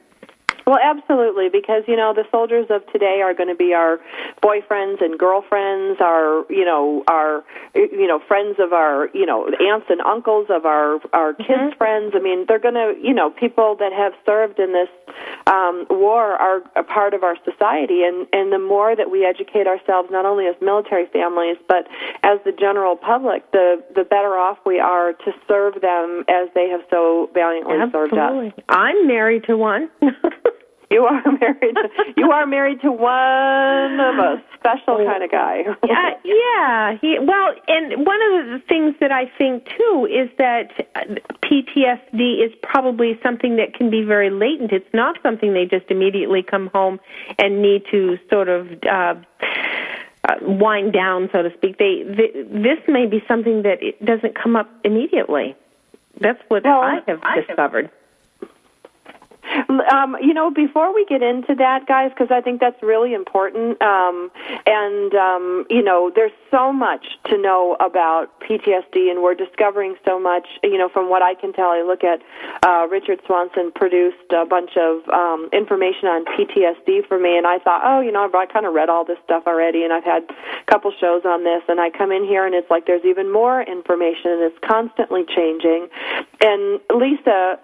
[0.65, 3.99] Well, absolutely, because you know the soldiers of today are going to be our
[4.43, 7.43] boyfriends and girlfriends, our you know our
[7.73, 12.13] you know friends of our you know aunts and uncles of our our kids' friends.
[12.15, 14.89] I mean, they're going to you know people that have served in this
[15.47, 19.67] um, war are a part of our society, and and the more that we educate
[19.67, 21.87] ourselves, not only as military families but
[22.23, 26.69] as the general public, the the better off we are to serve them as they
[26.69, 28.53] have so valiantly served us.
[28.69, 29.89] I'm married to one.
[30.91, 31.75] You are married.
[31.75, 35.63] To, you are married to one of a special kind of guy.
[35.87, 36.97] yeah, yeah.
[36.99, 42.45] He, well, and one of the things that I think too is that uh, PTSD
[42.45, 44.73] is probably something that can be very latent.
[44.73, 46.99] It's not something they just immediately come home
[47.39, 48.67] and need to sort of.
[48.87, 49.15] Uh,
[50.23, 51.79] uh, wind down, so to speak.
[51.79, 55.55] They, th this may be something that it doesn't come up immediately.
[56.19, 57.89] That's what I have I have- discovered.
[59.69, 63.81] Um, you know, before we get into that, guys, because I think that's really important.
[63.81, 64.31] Um,
[64.65, 70.19] and um, you know, there's so much to know about PTSD, and we're discovering so
[70.19, 70.47] much.
[70.63, 72.21] You know, from what I can tell, I look at
[72.65, 77.59] uh, Richard Swanson produced a bunch of um, information on PTSD for me, and I
[77.59, 80.23] thought, oh, you know, I've kind of read all this stuff already, and I've had
[80.23, 83.31] a couple shows on this, and I come in here, and it's like there's even
[83.31, 85.87] more information, and it's constantly changing.
[86.41, 87.59] And Lisa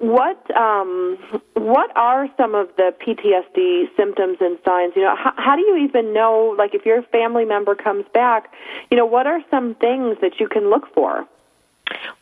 [0.00, 1.18] what um,
[1.54, 4.94] what are some of the PTSD symptoms and signs?
[4.96, 6.54] You know, how, how do you even know?
[6.56, 8.50] Like, if your family member comes back,
[8.90, 11.26] you know, what are some things that you can look for?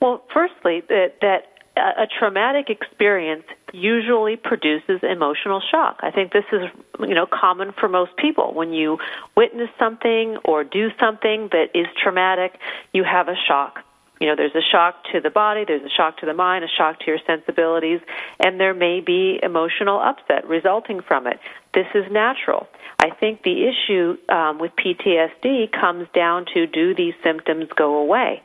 [0.01, 6.01] Well, firstly, that that a a traumatic experience usually produces emotional shock.
[6.03, 6.63] I think this is
[6.99, 8.55] you know common for most people.
[8.55, 8.99] When you
[9.37, 12.59] witness something or do something that is traumatic,
[12.93, 13.85] you have a shock.
[14.21, 16.69] You know, there's a shock to the body, there's a shock to the mind, a
[16.69, 18.01] shock to your sensibilities,
[18.41, 21.39] and there may be emotional upset resulting from it.
[21.75, 22.67] This is natural.
[22.99, 28.43] I think the issue um, with PTSD comes down to do these symptoms go away?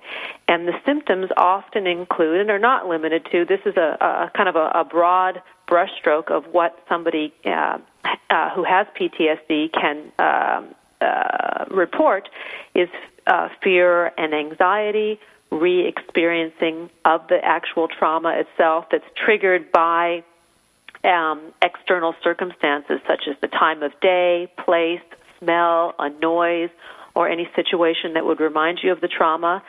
[0.47, 4.49] And the symptoms often include and are not limited to this is a, a kind
[4.49, 7.79] of a, a broad brushstroke of what somebody uh,
[8.29, 12.29] uh, who has PTSD can um, uh, report
[12.75, 12.89] is
[13.27, 15.19] uh, fear and anxiety,
[15.53, 20.23] re experiencing of the actual trauma itself that's triggered by
[21.03, 25.01] um, external circumstances such as the time of day, place,
[25.39, 26.69] smell, a noise,
[27.15, 29.63] or any situation that would remind you of the trauma.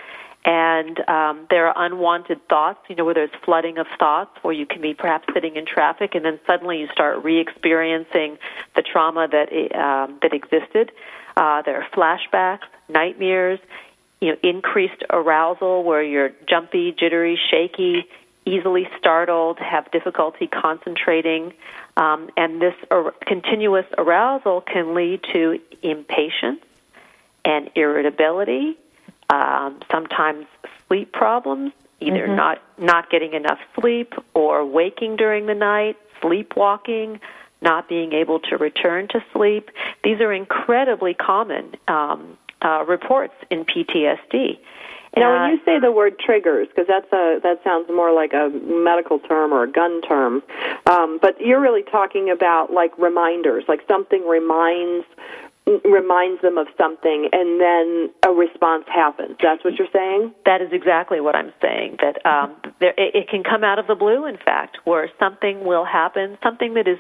[0.46, 4.66] And um, there are unwanted thoughts, you know, where there's flooding of thoughts, or you
[4.66, 8.36] can be perhaps sitting in traffic, and then suddenly you start re-experiencing
[8.76, 10.92] the trauma that um, that existed.
[11.36, 13.58] Uh, there are flashbacks, nightmares,
[14.24, 18.08] you know, increased arousal, where you're jumpy, jittery, shaky,
[18.46, 21.52] easily startled, have difficulty concentrating,
[21.98, 26.62] um, and this ar- continuous arousal can lead to impatience
[27.44, 28.78] and irritability,
[29.28, 30.46] um, sometimes
[30.88, 32.34] sleep problems, either Mhm.
[32.36, 37.20] not not getting enough sleep or waking during the night, sleepwalking,
[37.60, 39.70] not being able to return to sleep.
[40.02, 44.58] These are incredibly common um, uh, reports in PTSD.
[45.16, 48.32] Now, Uh, when you say the word triggers, because that's a that sounds more like
[48.32, 50.42] a medical term or a gun term,
[50.86, 55.06] um, but you're really talking about like reminders, like something reminds
[55.66, 59.36] reminds them of something, and then a response happens.
[59.42, 60.34] That's what you're saying.
[60.44, 61.96] That is exactly what I'm saying.
[62.02, 64.26] That um, there, it, it can come out of the blue.
[64.26, 66.98] In fact, where something will happen, something that is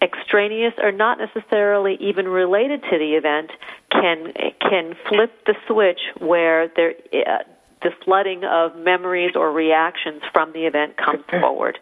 [0.00, 3.50] extraneous or not necessarily even related to the event,
[3.90, 7.42] can can flip the switch where there uh,
[7.82, 11.78] the flooding of memories or reactions from the event comes forward.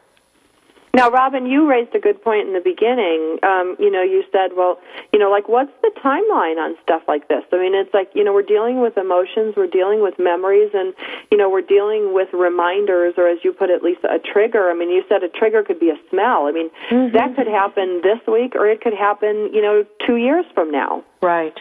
[0.95, 3.39] Now, Robin, you raised a good point in the beginning.
[3.43, 4.79] Um, you know, you said, well,
[5.11, 7.43] you know, like, what's the timeline on stuff like this?
[7.51, 10.93] I mean, it's like, you know, we're dealing with emotions, we're dealing with memories, and,
[11.31, 14.69] you know, we're dealing with reminders, or as you put it, Lisa, a trigger.
[14.71, 16.47] I mean, you said a trigger could be a smell.
[16.47, 16.71] I mean,
[17.13, 21.05] that could happen this week, or it could happen, you know, two years from now.
[21.23, 21.59] Right.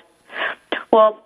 [0.91, 1.23] Well,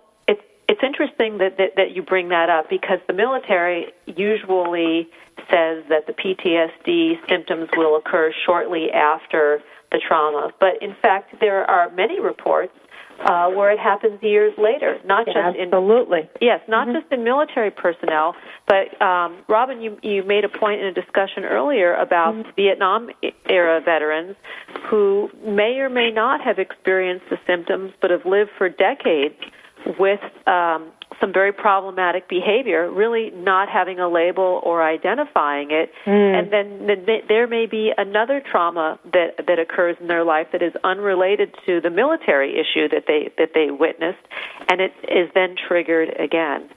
[0.68, 5.08] it's interesting that, that that you bring that up because the military usually
[5.50, 9.60] says that the PTSD symptoms will occur shortly after
[9.92, 12.72] the trauma, but in fact there are many reports
[13.24, 16.28] uh, where it happens years later, not just in Absolutely.
[16.40, 18.34] Yes, not just in military personnel,
[18.66, 23.30] but um, Robin, you you made a point in a discussion earlier about Vietnam e-
[23.48, 24.36] era veterans
[24.90, 29.36] who may or may not have experienced the symptoms, but have lived for decades
[29.98, 36.52] with um, some very problematic behavior, really not having a label or identifying it, and
[36.52, 40.62] then th- th- there may be another trauma that that occurs in their life that
[40.62, 44.24] is unrelated to the military issue that they that they witnessed,
[44.68, 46.68] and it is then triggered again.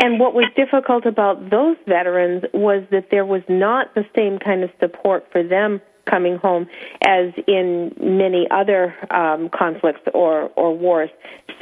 [0.00, 4.64] And what was difficult about those veterans was that there was not the same kind
[4.64, 6.66] of support for them coming home
[7.06, 11.10] as in many other um, conflicts or, or wars.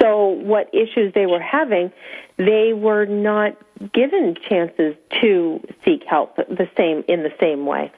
[0.00, 1.92] So, what issues they were having,
[2.38, 3.56] they were not
[3.92, 7.92] given chances to seek help the same in the same way.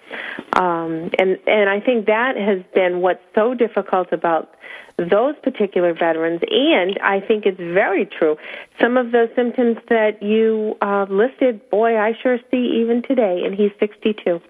[0.54, 4.54] Um, and and I think that has been what's so difficult about
[4.96, 6.40] those particular veterans.
[6.50, 8.36] And I think it's very true.
[8.80, 13.42] Some of those symptoms that you uh, listed, boy, I sure see even today.
[13.44, 14.40] And he's 62.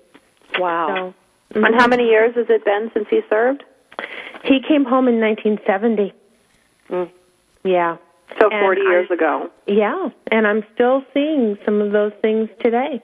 [0.58, 0.88] Wow.
[0.88, 1.14] So,
[1.54, 1.74] And mm-hmm.
[1.78, 3.64] how many years has it been since he served?
[4.44, 6.12] He came home in 1970.
[6.90, 7.10] Mm.
[7.64, 7.96] Yeah.
[8.40, 9.50] So And 40 I- years ago.
[9.66, 13.02] Yeah, and I'm still seeing some of those things today.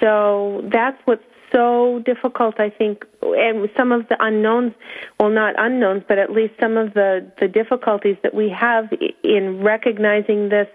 [0.00, 4.72] So that's what's so difficult, I think, and some of the unknowns,
[5.18, 8.90] well, not unknowns, but at least some of the, the difficulties that we have
[9.22, 10.68] in recognizing this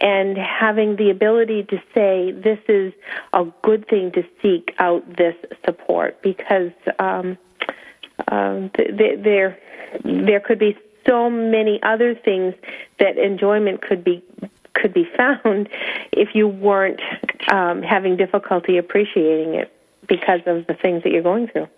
[0.00, 2.92] and having the ability to say this is
[3.32, 7.38] a good thing to seek out this support because um,
[8.28, 9.58] um, th- th- there
[10.04, 12.54] there could be so many other things
[12.98, 14.22] that enjoyment could be
[14.74, 15.68] could be found
[16.12, 17.00] if you weren't
[17.48, 19.72] um, having difficulty appreciating it
[20.08, 21.68] because of the things that you're going through.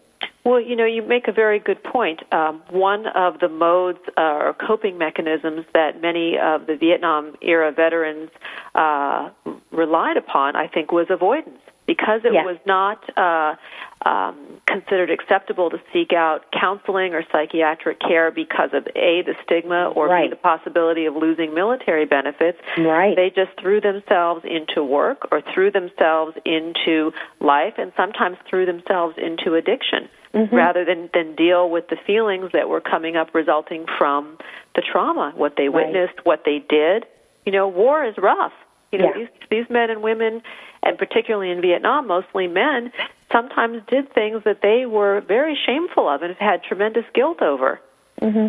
[0.45, 2.21] Well, you know, you make a very good point.
[2.33, 7.71] Um, one of the modes uh, or coping mechanisms that many of the Vietnam era
[7.71, 8.31] veterans
[8.75, 9.29] uh,
[9.71, 11.61] relied upon, I think, was avoidance.
[11.89, 12.45] Because it Yes.
[12.45, 13.57] was not uh,
[14.05, 14.37] um,
[14.67, 20.07] considered acceptable to seek out counseling or psychiatric care because of A, the stigma, or
[20.07, 20.25] Right.
[20.25, 23.17] B, the possibility of losing military benefits, Right.
[23.17, 29.17] they just threw themselves into work or threw themselves into life and sometimes threw themselves
[29.17, 30.09] into addiction
[30.53, 34.37] rather than, than deal with the feelings that were coming up resulting from
[34.77, 35.87] the trauma, what they Right.
[35.87, 37.07] witnessed, what they did.
[37.47, 38.53] You know, war is rough.
[38.93, 39.13] You know, Yeah.
[39.19, 40.43] these these men and women
[40.83, 42.93] and particularly in Vietnam, mostly men,
[43.33, 47.81] sometimes did things that they were very shameful of and had tremendous guilt over.
[48.23, 48.49] Mm-hmm.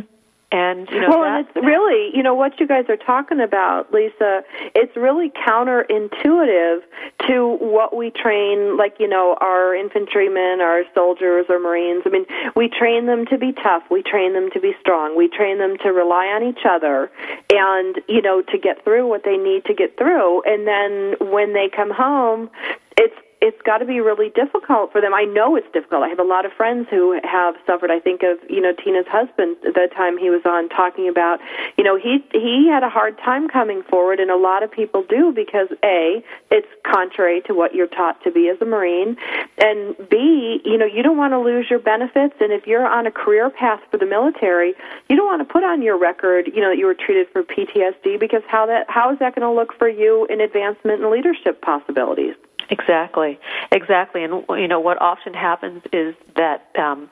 [0.51, 3.39] And you know, well, that, and it's really, you know, what you guys are talking
[3.39, 4.41] about, Lisa,
[4.73, 6.79] it's really counterintuitive
[7.27, 12.01] to what we train, like, you know, our infantrymen, our soldiers or Marines.
[12.05, 12.25] I mean,
[12.55, 13.83] we train them to be tough.
[13.91, 15.15] We train them to be strong.
[15.15, 17.11] We train them to rely on each other
[17.51, 20.41] and, you know, to get through what they need to get through.
[20.43, 22.49] And then when they come home,
[22.97, 25.13] it's it's got to be really difficult for them.
[25.13, 26.03] I know it's difficult.
[26.03, 27.89] I have a lot of friends who have suffered.
[27.89, 31.39] I think of you know Tina's husband the time he was on talking about
[31.77, 35.03] you know he he had a hard time coming forward, and a lot of people
[35.07, 39.15] do because a it's contrary to what you're taught to be as a Marine.
[39.57, 42.35] And B, you know, you don't want to lose your benefits.
[42.41, 44.73] And if you're on a career path for the military,
[45.09, 47.43] you don't want to put on your record, you know, that you were treated for
[47.43, 51.09] PTSD because how that how is that going to look for you in advancement and
[51.09, 52.35] leadership possibilities?
[52.69, 53.39] Exactly,
[53.71, 54.23] exactly.
[54.23, 57.09] And you know what often happens is that um,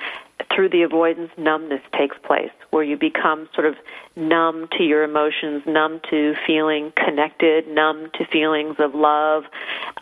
[0.53, 3.75] through the avoidance, numbness takes place, where you become sort of
[4.15, 9.45] numb to your emotions, numb to feeling connected, numb to feelings of love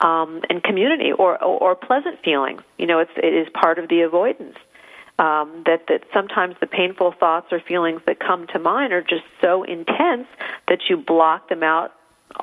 [0.01, 2.61] um, and community, or, or or pleasant feelings.
[2.77, 4.57] You know, it's it is part of the avoidance.
[5.17, 9.23] Um, that that sometimes the painful thoughts or feelings that come to mind are just
[9.41, 10.27] so intense
[10.67, 11.93] that you block them out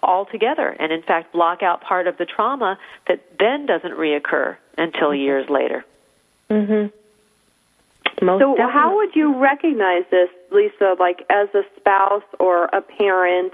[0.02, 2.78] altogether, and in fact block out part of the trauma
[3.08, 5.20] that then doesn't reoccur until mm-hmm.
[5.20, 5.84] years later.
[6.50, 6.96] Mm-hmm.
[8.20, 8.72] Most so, definitely.
[8.72, 10.94] how would you recognize this, Lisa?
[10.98, 13.52] Like as a spouse or a parent,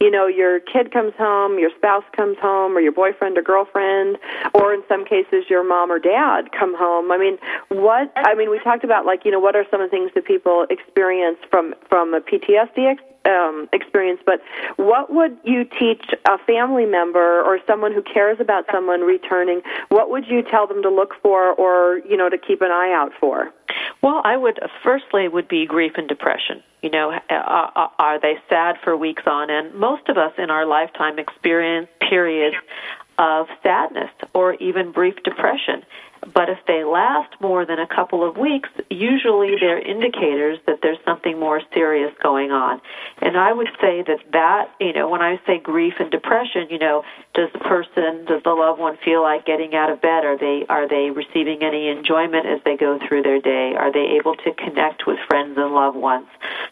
[0.00, 4.18] you know, your kid comes home, your spouse comes home, or your boyfriend or girlfriend,
[4.52, 7.10] or in some cases, your mom or dad come home.
[7.12, 7.38] I mean,
[7.68, 8.12] what?
[8.16, 10.24] I mean, we talked about like, you know, what are some of the things that
[10.26, 14.40] people experience from from a PTSD um, experience, but
[14.76, 19.62] what would you teach a family member or someone who cares about someone returning?
[19.88, 22.92] What would you tell them to look for, or you know, to keep an eye
[22.94, 23.52] out for?
[24.02, 26.62] Well, I would firstly would be grief and depression.
[26.82, 29.74] You know, uh, uh, are they sad for weeks on end?
[29.74, 32.56] Most of us in our lifetime experience periods
[33.18, 35.82] of sadness or even brief depression.
[36.32, 40.98] But if they last more than a couple of weeks, usually they're indicators that there's
[41.04, 42.80] something more serious going on.
[43.22, 46.78] And I would say that that, you know, when I say grief and depression, you
[46.78, 47.04] know,
[47.34, 50.24] does the person, does the loved one feel like getting out of bed?
[50.24, 53.74] Are they are they receiving any enjoyment as they go through their day?
[53.76, 56.26] Are they able to connect with friends and loved ones?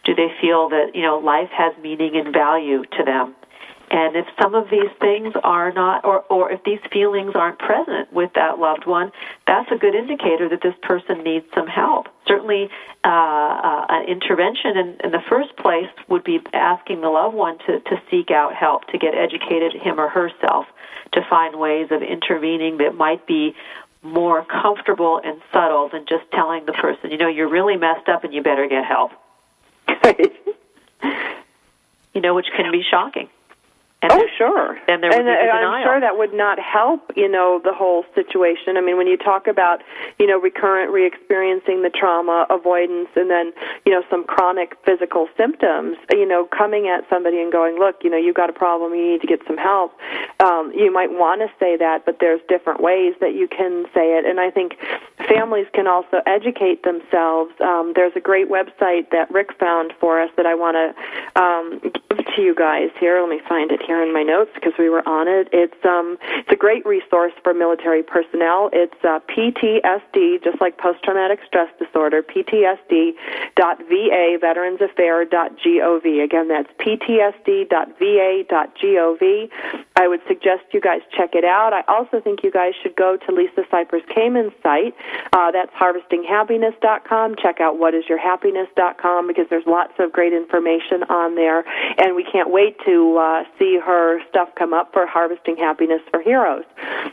[0.05, 3.35] Do they feel that, you know, life has meaning and value to them?
[3.91, 8.11] And if some of these things are not, or, or if these feelings aren't present
[8.13, 9.11] with that loved one,
[9.47, 12.07] that's a good indicator that this person needs some help.
[12.27, 12.69] Certainly,
[13.03, 17.57] uh, uh, an intervention in, in the first place would be asking the loved one
[17.65, 20.67] to, to seek out help, to get educated him or herself,
[21.13, 23.55] to find ways of intervening that might be
[24.03, 28.23] more comfortable and subtle than just telling the person, you know, you're really messed up
[28.23, 29.11] and you better get help.
[32.13, 33.29] You know, which can be shocking.
[34.01, 34.79] And oh, sure.
[34.87, 37.73] Then there would and, be and I'm sure that would not help, you know, the
[37.73, 38.77] whole situation.
[38.77, 39.83] I mean, when you talk about,
[40.17, 43.51] you know, recurrent re-experiencing the trauma, avoidance, and then,
[43.85, 48.09] you know, some chronic physical symptoms, you know, coming at somebody and going, look, you
[48.09, 49.91] know, you've got a problem, you need to get some help.
[50.39, 54.17] Um, you might want to say that, but there's different ways that you can say
[54.17, 54.23] it.
[54.23, 54.77] And I think
[55.27, 57.51] families can also educate themselves.
[57.59, 61.79] Um, there's a great website that Rick found for us that I want to um,
[61.83, 63.19] give to you guys here.
[63.19, 65.49] Let me find it here in my notes because we were on it.
[65.51, 68.69] It's um, it's a great resource for military personnel.
[68.71, 72.21] It's uh, PTSD, just like post traumatic stress disorder.
[72.21, 73.57] PTSD.va
[74.37, 76.23] veteransaffairs.gov.
[76.23, 77.79] Again, that's PTSD.va.gov.
[79.95, 81.73] I would suggest you guys check it out.
[81.73, 84.95] I also think you guys should go to Lisa Cypers Kamen's site.
[85.33, 87.35] Uh, that's harvestinghappiness.com.
[87.41, 91.63] Check out whatisyourhappiness.com because there's lots of great information on there,
[91.97, 96.21] and we can't wait to uh, see her stuff come up for Harvesting Happiness for
[96.21, 96.65] Heroes.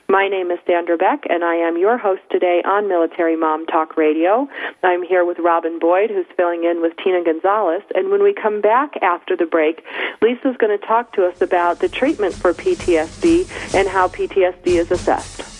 [0.08, 3.96] My name is Sandra Beck, and I am your host today on Military Mom Talk
[3.96, 4.48] Radio.
[4.82, 7.82] I'm here with Robin Boyd, who's filling in with Tina Gonzalez.
[7.94, 9.84] And when we come back after the break,
[10.22, 14.90] Lisa's going to talk to us about the treatment for PTSD and how PTSD is
[14.90, 15.55] assessed.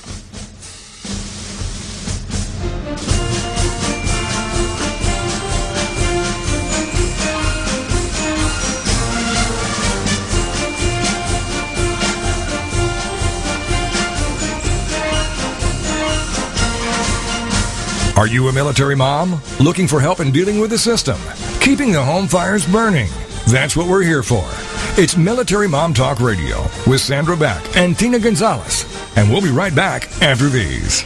[18.17, 19.43] Are you a military mom?
[19.61, 21.21] Looking for help in dealing with the system?
[21.61, 23.11] Keeping the home fires burning?
[23.47, 24.43] That's what we're here for.
[24.99, 28.87] It's Military Mom Talk Radio with Sandra Beck and Tina Gonzalez.
[29.17, 31.05] And we'll be right back after these.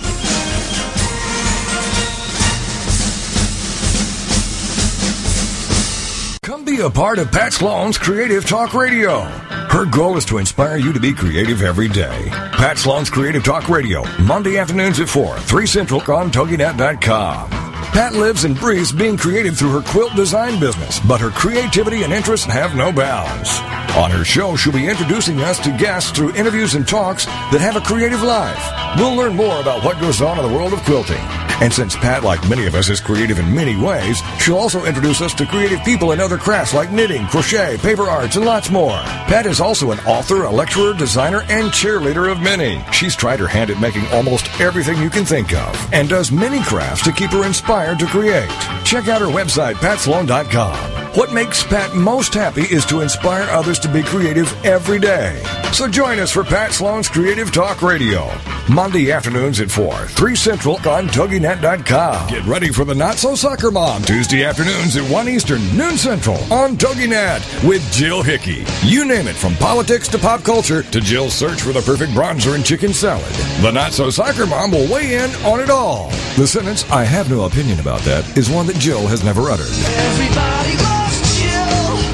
[6.50, 9.20] Come be a part of Pat Sloan's Creative Talk Radio.
[9.20, 12.26] Her goal is to inspire you to be creative every day.
[12.30, 17.50] Pat Sloan's Creative Talk Radio, Monday afternoons at 4, 3 Central on TogiNet.com.
[17.50, 22.12] Pat lives and breathes being creative through her quilt design business, but her creativity and
[22.12, 23.60] interests have no bounds.
[23.96, 27.76] On her show, she'll be introducing us to guests through interviews and talks that have
[27.76, 28.96] a creative life.
[28.96, 32.24] We'll learn more about what goes on in the world of quilting And since Pat,
[32.24, 35.82] like many of us, is creative in many ways, she'll also introduce us to creative
[35.84, 38.98] people in other crafts like knitting, crochet, paper arts, and lots more.
[39.28, 42.82] Pat is also an author, a lecturer, designer, and cheerleader of many.
[42.92, 46.62] She's tried her hand at making almost everything you can think of and does many
[46.62, 48.50] crafts to keep her inspired to create.
[48.84, 50.99] Check out her website, patsloan.com.
[51.14, 55.42] What makes Pat most happy is to inspire others to be creative every day.
[55.72, 58.30] So join us for Pat Sloan's Creative Talk Radio.
[58.68, 62.28] Monday afternoons at 4, 3 Central on TogiNet.com.
[62.28, 64.02] Get ready for the Not So Soccer Mom.
[64.02, 68.64] Tuesday afternoons at 1 Eastern, noon Central on TogiNet with Jill Hickey.
[68.86, 72.54] You name it, from politics to pop culture to Jill's search for the perfect bronzer
[72.54, 73.32] and chicken salad.
[73.62, 76.10] The Not So Soccer Mom will weigh in on it all.
[76.36, 79.66] The sentence, I have no opinion about that, is one that Jill has never uttered.
[79.66, 80.89] Everybody.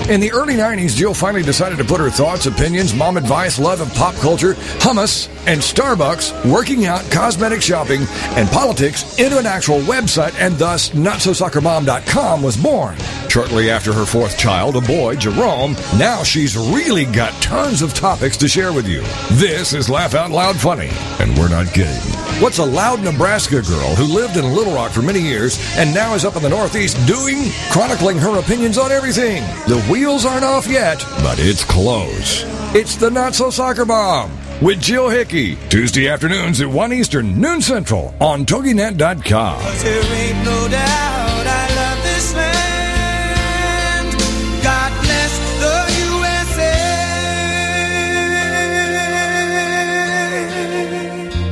[0.08, 3.80] In the early 90s, Jill finally decided to put her thoughts, opinions, mom advice, love
[3.80, 8.02] of pop culture, hummus, and Starbucks, working out, cosmetic shopping,
[8.36, 12.96] and politics into an actual website, and thus NotSoSoccerMom.com was born.
[13.28, 18.36] Shortly after her fourth child, a boy, Jerome, now she's really got tons of topics
[18.36, 19.00] to share with you.
[19.32, 22.15] This is Laugh Out Loud Funny, and we're not kidding.
[22.38, 26.12] What's a loud Nebraska girl who lived in Little Rock for many years and now
[26.12, 27.50] is up in the Northeast doing?
[27.70, 29.42] Chronicling her opinions on everything.
[29.66, 32.44] The wheels aren't off yet, but it's close.
[32.74, 34.30] It's the Not So Soccer Mom
[34.60, 35.56] with Jill Hickey.
[35.70, 39.58] Tuesday afternoons at 1 Eastern, noon Central on TogiNet.com.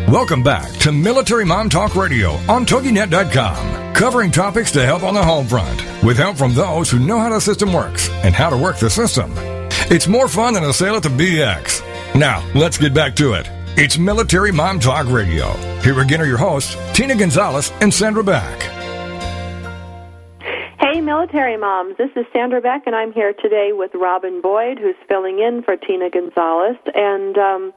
[0.09, 5.23] Welcome back to Military Mom Talk Radio on TogiNet.com, covering topics to help on the
[5.23, 8.57] home front, with help from those who know how the system works and how to
[8.57, 9.33] work the system.
[9.91, 11.83] It's more fun than a sale at the BX.
[12.15, 13.49] Now, let's get back to it.
[13.79, 15.53] It's Military Mom Talk Radio.
[15.81, 18.61] Here again are your hosts, Tina Gonzalez and Sandra Beck.
[20.79, 21.97] Hey, military moms.
[21.97, 25.77] This is Sandra Beck, and I'm here today with Robin Boyd, who's filling in for
[25.77, 26.77] Tina Gonzalez.
[26.95, 27.73] And um,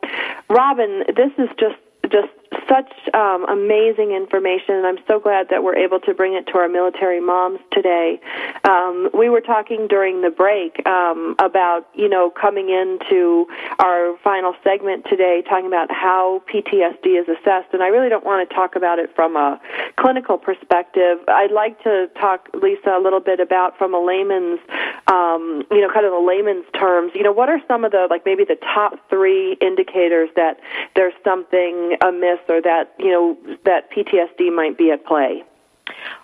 [0.49, 1.77] Robin, this is just
[2.11, 2.29] just
[2.67, 6.57] such um, amazing information, and I'm so glad that we're able to bring it to
[6.57, 8.19] our military moms today.
[8.63, 13.47] Um, we were talking during the break um, about, you know, coming into
[13.79, 18.47] our final segment today, talking about how PTSD is assessed, and I really don't want
[18.47, 19.59] to talk about it from a
[19.97, 21.19] clinical perspective.
[21.27, 24.59] I'd like to talk, Lisa, a little bit about from a layman's,
[25.07, 27.11] um, you know, kind of the layman's terms.
[27.15, 30.59] You know, what are some of the, like, maybe the top three indicators that
[30.95, 35.43] there's something amiss or that you know that PTSD might be at play?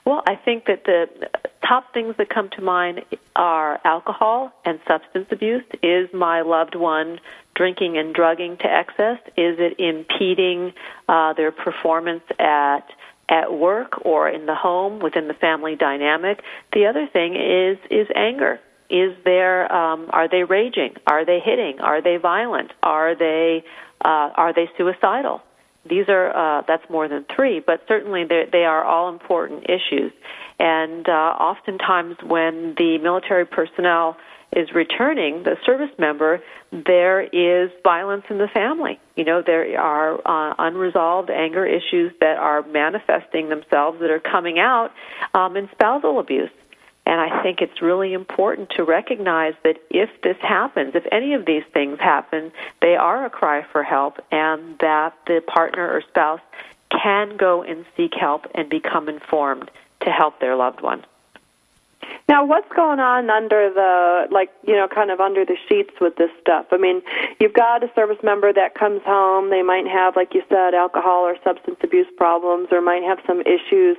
[0.06, 1.08] Well, I think that the
[1.66, 3.04] top things that come to mind
[3.36, 5.64] are alcohol and substance abuse.
[5.82, 7.20] Is my loved one
[7.56, 9.20] drinking and drugging to excess?
[9.38, 10.74] Is it impeding
[11.08, 12.86] uh, their performance at
[13.30, 16.42] at work or in the home within the family dynamic?
[16.74, 18.60] The other thing is is anger.
[18.90, 20.96] Is there um, are they raging?
[21.08, 21.80] Are they hitting?
[21.80, 22.72] Are they violent?
[22.84, 23.64] Are they
[24.04, 25.42] uh, are they suicidal?
[25.88, 30.12] These are uh, that's more than three, but certainly they are all important issues.
[30.60, 34.18] And uh, oftentimes, when the military personnel
[34.56, 36.40] is returning, the service member,
[36.72, 39.00] there is violence in the family.
[39.16, 44.60] You know, there are uh, unresolved anger issues that are manifesting themselves that are coming
[44.60, 44.92] out
[45.34, 46.52] um, in spousal abuse.
[47.06, 51.46] And I think it's really important to recognize that if this happens, if any of
[51.46, 52.52] these things happen,
[52.82, 56.40] they are a cry for help and that the partner or spouse
[56.90, 59.70] can go and seek help and become informed
[60.02, 61.06] to help their loved one.
[62.30, 66.16] Now, what's going on under the, like, you know, kind of under the sheets with
[66.16, 66.68] this stuff?
[66.72, 67.02] I mean,
[67.40, 69.50] you've got a service member that comes home.
[69.50, 73.42] They might have, like you said, alcohol or substance abuse problems, or might have some
[73.42, 73.98] issues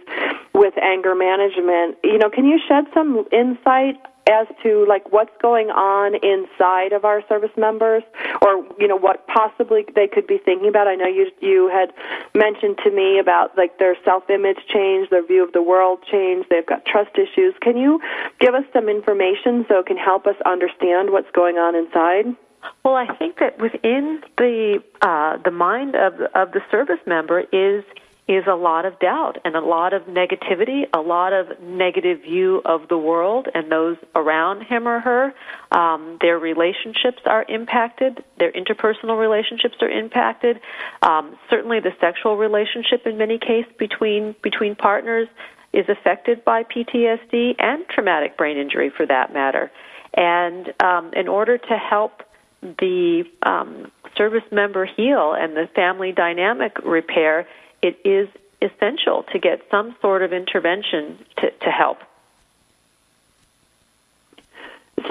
[0.54, 1.98] with anger management.
[2.02, 3.96] You know, can you shed some insight
[4.28, 8.02] as to like what's going on inside of our service members
[8.40, 10.88] or you know what possibly they could be thinking about.
[10.88, 11.92] I know you you had
[12.34, 16.46] mentioned to me about like their self image change their view of the world change
[16.48, 17.54] they've got trust issues.
[17.60, 18.00] Can you
[18.40, 22.36] give us some information so it can help us understand what's going on inside?
[22.82, 27.84] Well i think that within the uh the mind of of the service member is
[28.26, 32.62] is a lot of doubt and a lot of negativity, a lot of negative view
[32.64, 35.34] of the world and those around him or her.
[35.70, 38.24] Um, their relationships are impacted.
[38.38, 40.58] Their interpersonal relationships are impacted.
[41.02, 45.28] Um, certainly, the sexual relationship, in many cases, between between partners,
[45.74, 49.70] is affected by PTSD and traumatic brain injury, for that matter.
[50.14, 52.22] And um, in order to help
[52.62, 57.46] the um, service member heal and the family dynamic repair,
[57.84, 58.28] it is
[58.62, 61.98] essential to get some sort of intervention to, to help.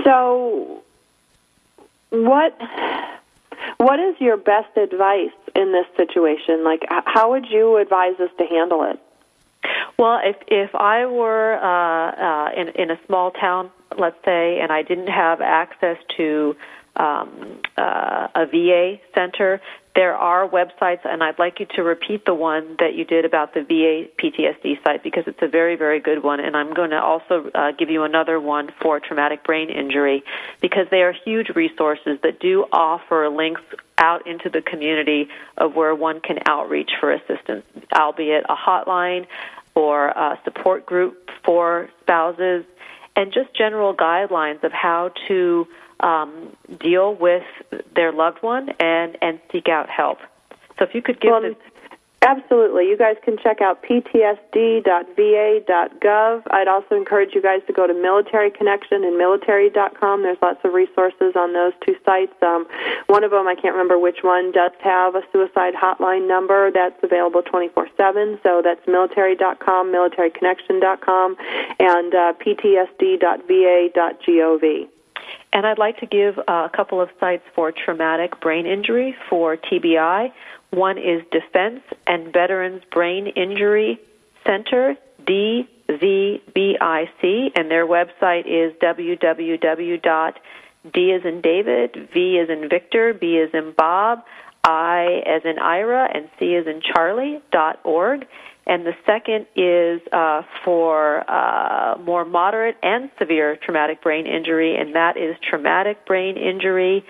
[0.04, 0.82] So,
[2.10, 2.58] what
[3.78, 6.64] what is your best advice in this situation?
[6.64, 9.00] Like, how would you advise us to handle it?
[10.00, 14.72] Well, if if I were uh, uh, in in a small town, let's say, and
[14.72, 16.56] I didn't have access to
[16.96, 19.62] um, uh, a VA center,
[19.96, 23.54] there are websites, and I'd like you to repeat the one that you did about
[23.54, 26.40] the VA PTSD site because it's a very, very good one.
[26.40, 30.24] And I'm going to also uh, give you another one for traumatic brain injury
[30.62, 33.62] because they are huge resources that do offer links
[34.00, 35.28] out into the community
[35.58, 37.64] of where one can outreach for assistance,
[37.94, 39.28] albeit a hotline
[39.76, 42.66] or a support group for spouses,
[43.16, 45.68] and just general guidelines of how to
[46.04, 47.44] um, deal with
[47.96, 50.20] their loved one and, and seek out help.
[50.78, 51.56] So if you could give well, this.
[52.26, 52.88] Absolutely.
[52.88, 54.84] You guys can check out ptsd.va.gov.
[56.52, 60.24] I'd also encourage you guys to go to Military Connection and military.com.
[60.24, 62.32] There's lots of resources on those two sites.
[62.42, 62.66] Um,
[63.08, 66.96] one of them, I can't remember which one, does have a suicide hotline number that's
[67.04, 68.40] available 24 7.
[68.42, 71.36] So that's military.com, militaryconnection.com,
[71.80, 73.34] and uh, ptsd.va.gov.
[75.52, 79.58] And I'd like to give uh, a couple of sites for traumatic brain injury for
[79.58, 80.32] TBI.
[80.72, 84.00] One is Defense and Veterans Brain Injury
[84.46, 85.68] Center, DVBIC,
[87.56, 90.42] and their website is www.d
[90.86, 94.24] as in David, V as in Victor, B as in Bob,
[94.64, 98.26] I as in Ira, and C as in Charlie dot org
[98.66, 104.96] and the second is uh, for uh, more moderate and severe traumatic brain injury, and
[104.96, 107.06] that is traumatic brain injury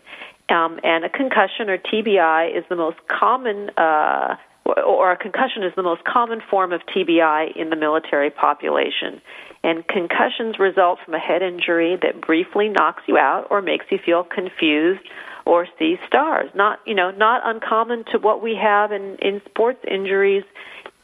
[0.49, 5.73] Um, and a concussion or TBI is the most common, uh, or a concussion is
[5.77, 9.21] the most common form of TBI in the military population.
[9.65, 13.99] And concussions result from a head injury that briefly knocks you out or makes you
[14.05, 15.03] feel confused
[15.45, 16.51] or see stars.
[16.55, 20.45] Not, you know, not uncommon to what we have in, in sports injuries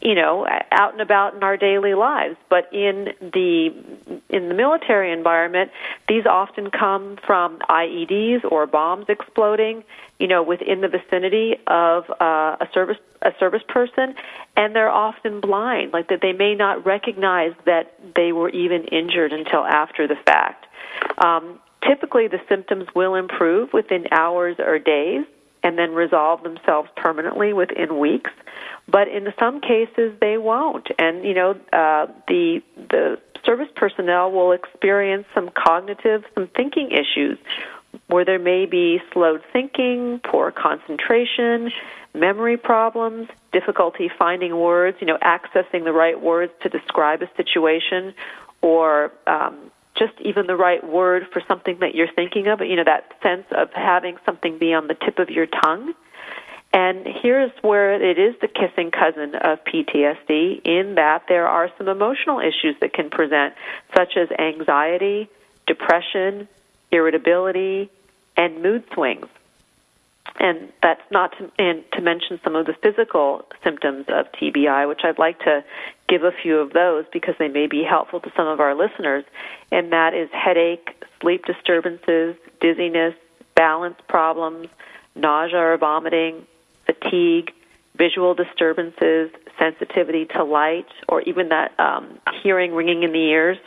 [0.01, 2.37] you know out and about in our daily lives.
[2.49, 3.75] But in the
[4.29, 5.71] in the military environment
[6.09, 9.85] these often come from IEDs or bombs exploding
[10.19, 14.15] you know within the vicinity of uh, a service a service person.
[14.57, 19.33] And they're often blind like that they may not recognize that they were even injured
[19.33, 20.67] until after the fact.
[21.19, 25.25] Um, typically the symptoms will improve within hours or days
[25.63, 28.31] and then resolve themselves permanently within weeks
[28.91, 30.89] but in some cases they won't.
[30.99, 37.39] And you know, uh, the the service personnel will experience some cognitive, some thinking issues,
[38.09, 41.71] where there may be slowed thinking, poor concentration,
[42.15, 48.15] memory problems, difficulty finding words, you know, accessing the right words to describe a situation,
[48.63, 52.61] or um, just even the right word for something that you're thinking of.
[52.61, 55.95] You know, that sense of having something be on the tip of your tongue.
[56.73, 61.89] And here's where it is the kissing cousin of PTSD in that there are some
[61.89, 63.55] emotional issues that can present,
[63.97, 65.31] such as anxiety,
[65.67, 66.47] depression,
[66.93, 67.91] irritability,
[68.37, 69.27] and mood swings.
[70.41, 75.01] And that's not to, and to mention some of the physical symptoms of TBI, which
[75.03, 75.65] I'd like to
[76.09, 79.25] give a few of those because they may be helpful to some of our listeners.
[79.73, 83.15] And that is headache, sleep disturbances, dizziness,
[83.57, 84.69] balance problems,
[85.17, 86.47] nausea or vomiting,
[86.87, 87.53] fatigue,
[87.97, 93.59] visual disturbances, sensitivity to light, or even that um, hearing ringing in the ears.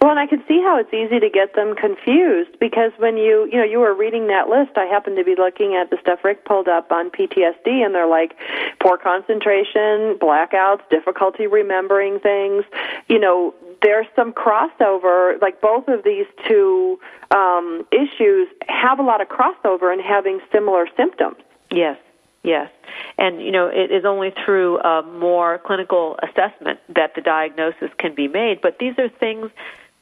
[0.00, 3.48] Well, and I can see how it's easy to get them confused because when you,
[3.50, 6.22] you know, you were reading that list, I happened to be looking at the stuff
[6.22, 8.36] Rick pulled up on PTSD, and they're like
[8.80, 12.64] poor concentration, blackouts, difficulty remembering things.
[13.08, 15.40] You know, there's some crossover.
[15.40, 20.86] Like both of these two um, issues have a lot of crossover in having similar
[20.96, 21.36] symptoms.
[21.70, 21.98] Yes,
[22.42, 22.70] yes.
[23.18, 28.14] And, you know, it is only through a more clinical assessment that the diagnosis can
[28.14, 28.60] be made.
[28.60, 29.50] But these are things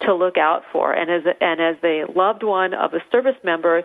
[0.06, 0.92] to look out for.
[0.92, 3.82] And as a, and as a loved one of a service member,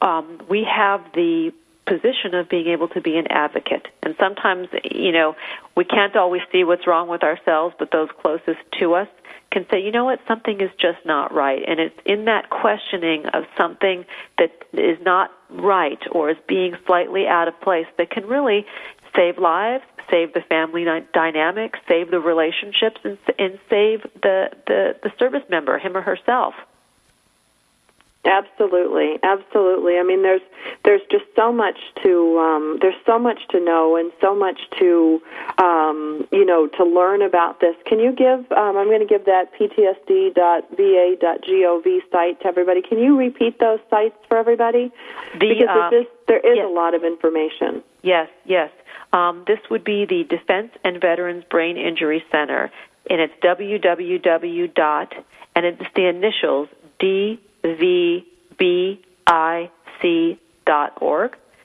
[0.00, 1.52] um, we have the
[1.86, 3.86] position of being able to be an advocate.
[4.02, 5.36] And sometimes, you know,
[5.76, 9.08] we can't always see what's wrong with ourselves, but those closest to us
[9.50, 11.62] can say, you know what, something is just not right.
[11.66, 14.04] And it's in that questioning of something
[14.38, 18.64] that is not right or is being slightly out of place that can really
[19.14, 25.12] save lives, save the family dynamic, save the relationships, and, and save the, the, the
[25.18, 26.54] service member, him or herself.
[28.24, 29.98] Absolutely, absolutely.
[29.98, 30.42] I mean, there's
[30.84, 35.20] there's just so much to um, there's so much to know and so much to
[35.58, 37.74] um, you know to learn about this.
[37.84, 38.50] Can you give?
[38.52, 40.36] Um, I'm going to give that ptsd.va.gov
[42.12, 42.80] site to everybody.
[42.80, 44.92] Can you repeat those sites for everybody?
[45.32, 46.64] The, because uh, is, there is yes.
[46.64, 47.82] a lot of information.
[48.02, 48.70] Yes, yes.
[49.12, 52.70] Um, this would be the Defense and Veterans Brain Injury Center,
[53.10, 54.74] and it's www.
[54.74, 55.12] dot
[55.54, 56.68] and it's the initials
[56.98, 58.26] D vbic.org.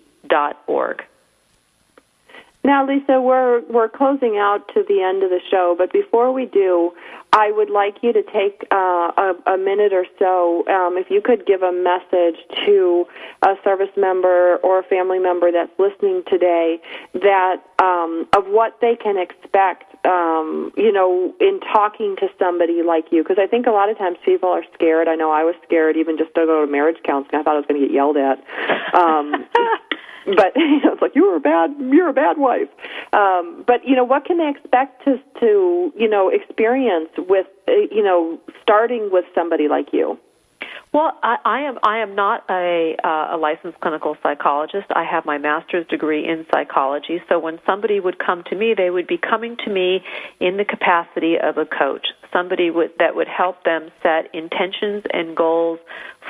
[2.66, 6.46] Now, Lisa, we're we're closing out to the end of the show, but before we
[6.46, 6.90] do,
[7.32, 11.20] I would like you to take uh, a, a minute or so, um, if you
[11.20, 13.06] could give a message to
[13.42, 16.80] a service member or a family member that's listening today,
[17.14, 23.12] that um, of what they can expect, um, you know, in talking to somebody like
[23.12, 23.22] you.
[23.22, 25.06] Because I think a lot of times people are scared.
[25.06, 27.38] I know I was scared even just to go to marriage counseling.
[27.38, 28.42] I thought I was going to get yelled at.
[30.26, 32.68] But you know, it's like you were a bad you're a bad wife.
[33.12, 37.72] Um, but you know, what can they expect to to you know experience with uh,
[37.90, 40.18] you know starting with somebody like you?
[40.92, 44.86] Well, I, I am I am not a, uh, a licensed clinical psychologist.
[44.90, 47.20] I have my master's degree in psychology.
[47.28, 50.02] So when somebody would come to me, they would be coming to me
[50.40, 55.36] in the capacity of a coach, somebody would, that would help them set intentions and
[55.36, 55.78] goals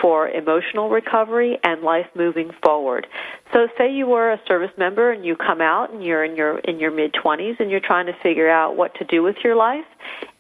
[0.01, 3.07] for emotional recovery and life moving forward.
[3.53, 6.59] So say you were a service member and you come out and you're in your
[6.59, 9.57] in your mid 20s and you're trying to figure out what to do with your
[9.57, 9.87] life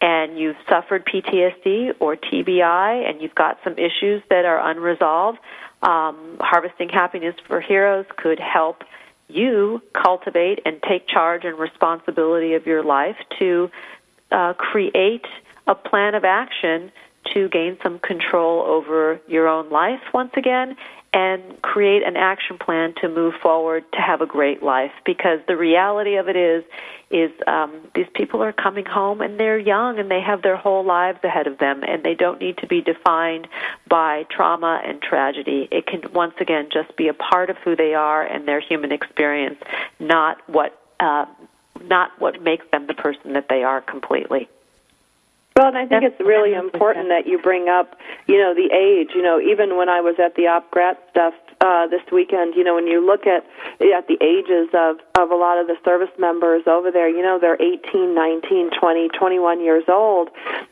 [0.00, 5.38] and you've suffered PTSD or TBI and you've got some issues that are unresolved,
[5.82, 8.82] um, Harvesting Happiness for Heroes could help
[9.28, 13.70] you cultivate and take charge and responsibility of your life to
[14.30, 15.26] uh, create
[15.66, 16.92] a plan of action
[17.34, 20.76] to gain some control over your own life once again
[21.12, 24.90] and create an action plan to move forward to have a great life.
[25.04, 26.62] Because the reality of it is
[27.10, 30.84] is um, these people are coming home and they're young and they have their whole
[30.84, 33.46] lives ahead of them and they don't need to be defined
[33.88, 35.68] by trauma and tragedy.
[35.70, 38.92] It can once again just be a part of who they are and their human
[38.92, 39.58] experience
[40.00, 41.26] not what uh,
[41.82, 44.48] not what makes them the person that they are completely
[45.56, 47.96] well, and I think it's really important that you bring up,
[48.26, 49.10] you know, the age.
[49.14, 52.62] You know, even when I was at the Op Grat stuff uh, this weekend, you
[52.62, 53.44] know, when you look at
[53.80, 57.38] at the ages of of a lot of the service members over there, you know,
[57.40, 60.28] they're 18, 19, 20, 21 years old,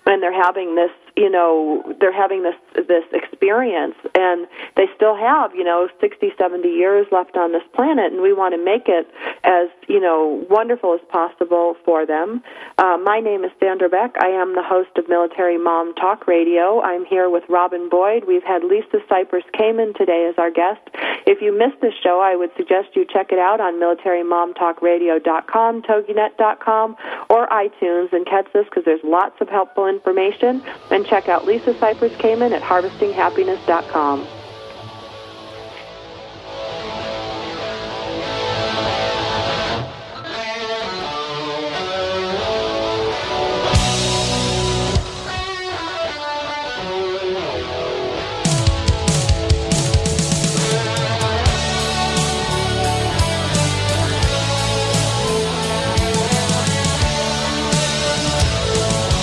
[0.07, 4.47] and they're having this you know they're having this this experience and
[4.77, 8.55] they still have you know 60 70 years left on this planet and we want
[8.55, 9.09] to make it
[9.45, 12.43] as you know wonderful as possible for them.
[12.79, 14.15] Uh, my name is sandra beck.
[14.21, 16.83] I am the host of military mom talk radio.
[16.83, 18.25] I'm here with robin boyd.
[18.27, 20.81] We've had lisa cypers kamen today as our guest.
[21.27, 26.97] If you missed this show i would suggest you check it out on militarymomtalkradio.com toginet.com
[27.31, 30.62] or itunes and catch this because there's lots of helpful information.
[30.91, 34.43] And check out Lisa Cypers Kamen at harvestinghappiness.com.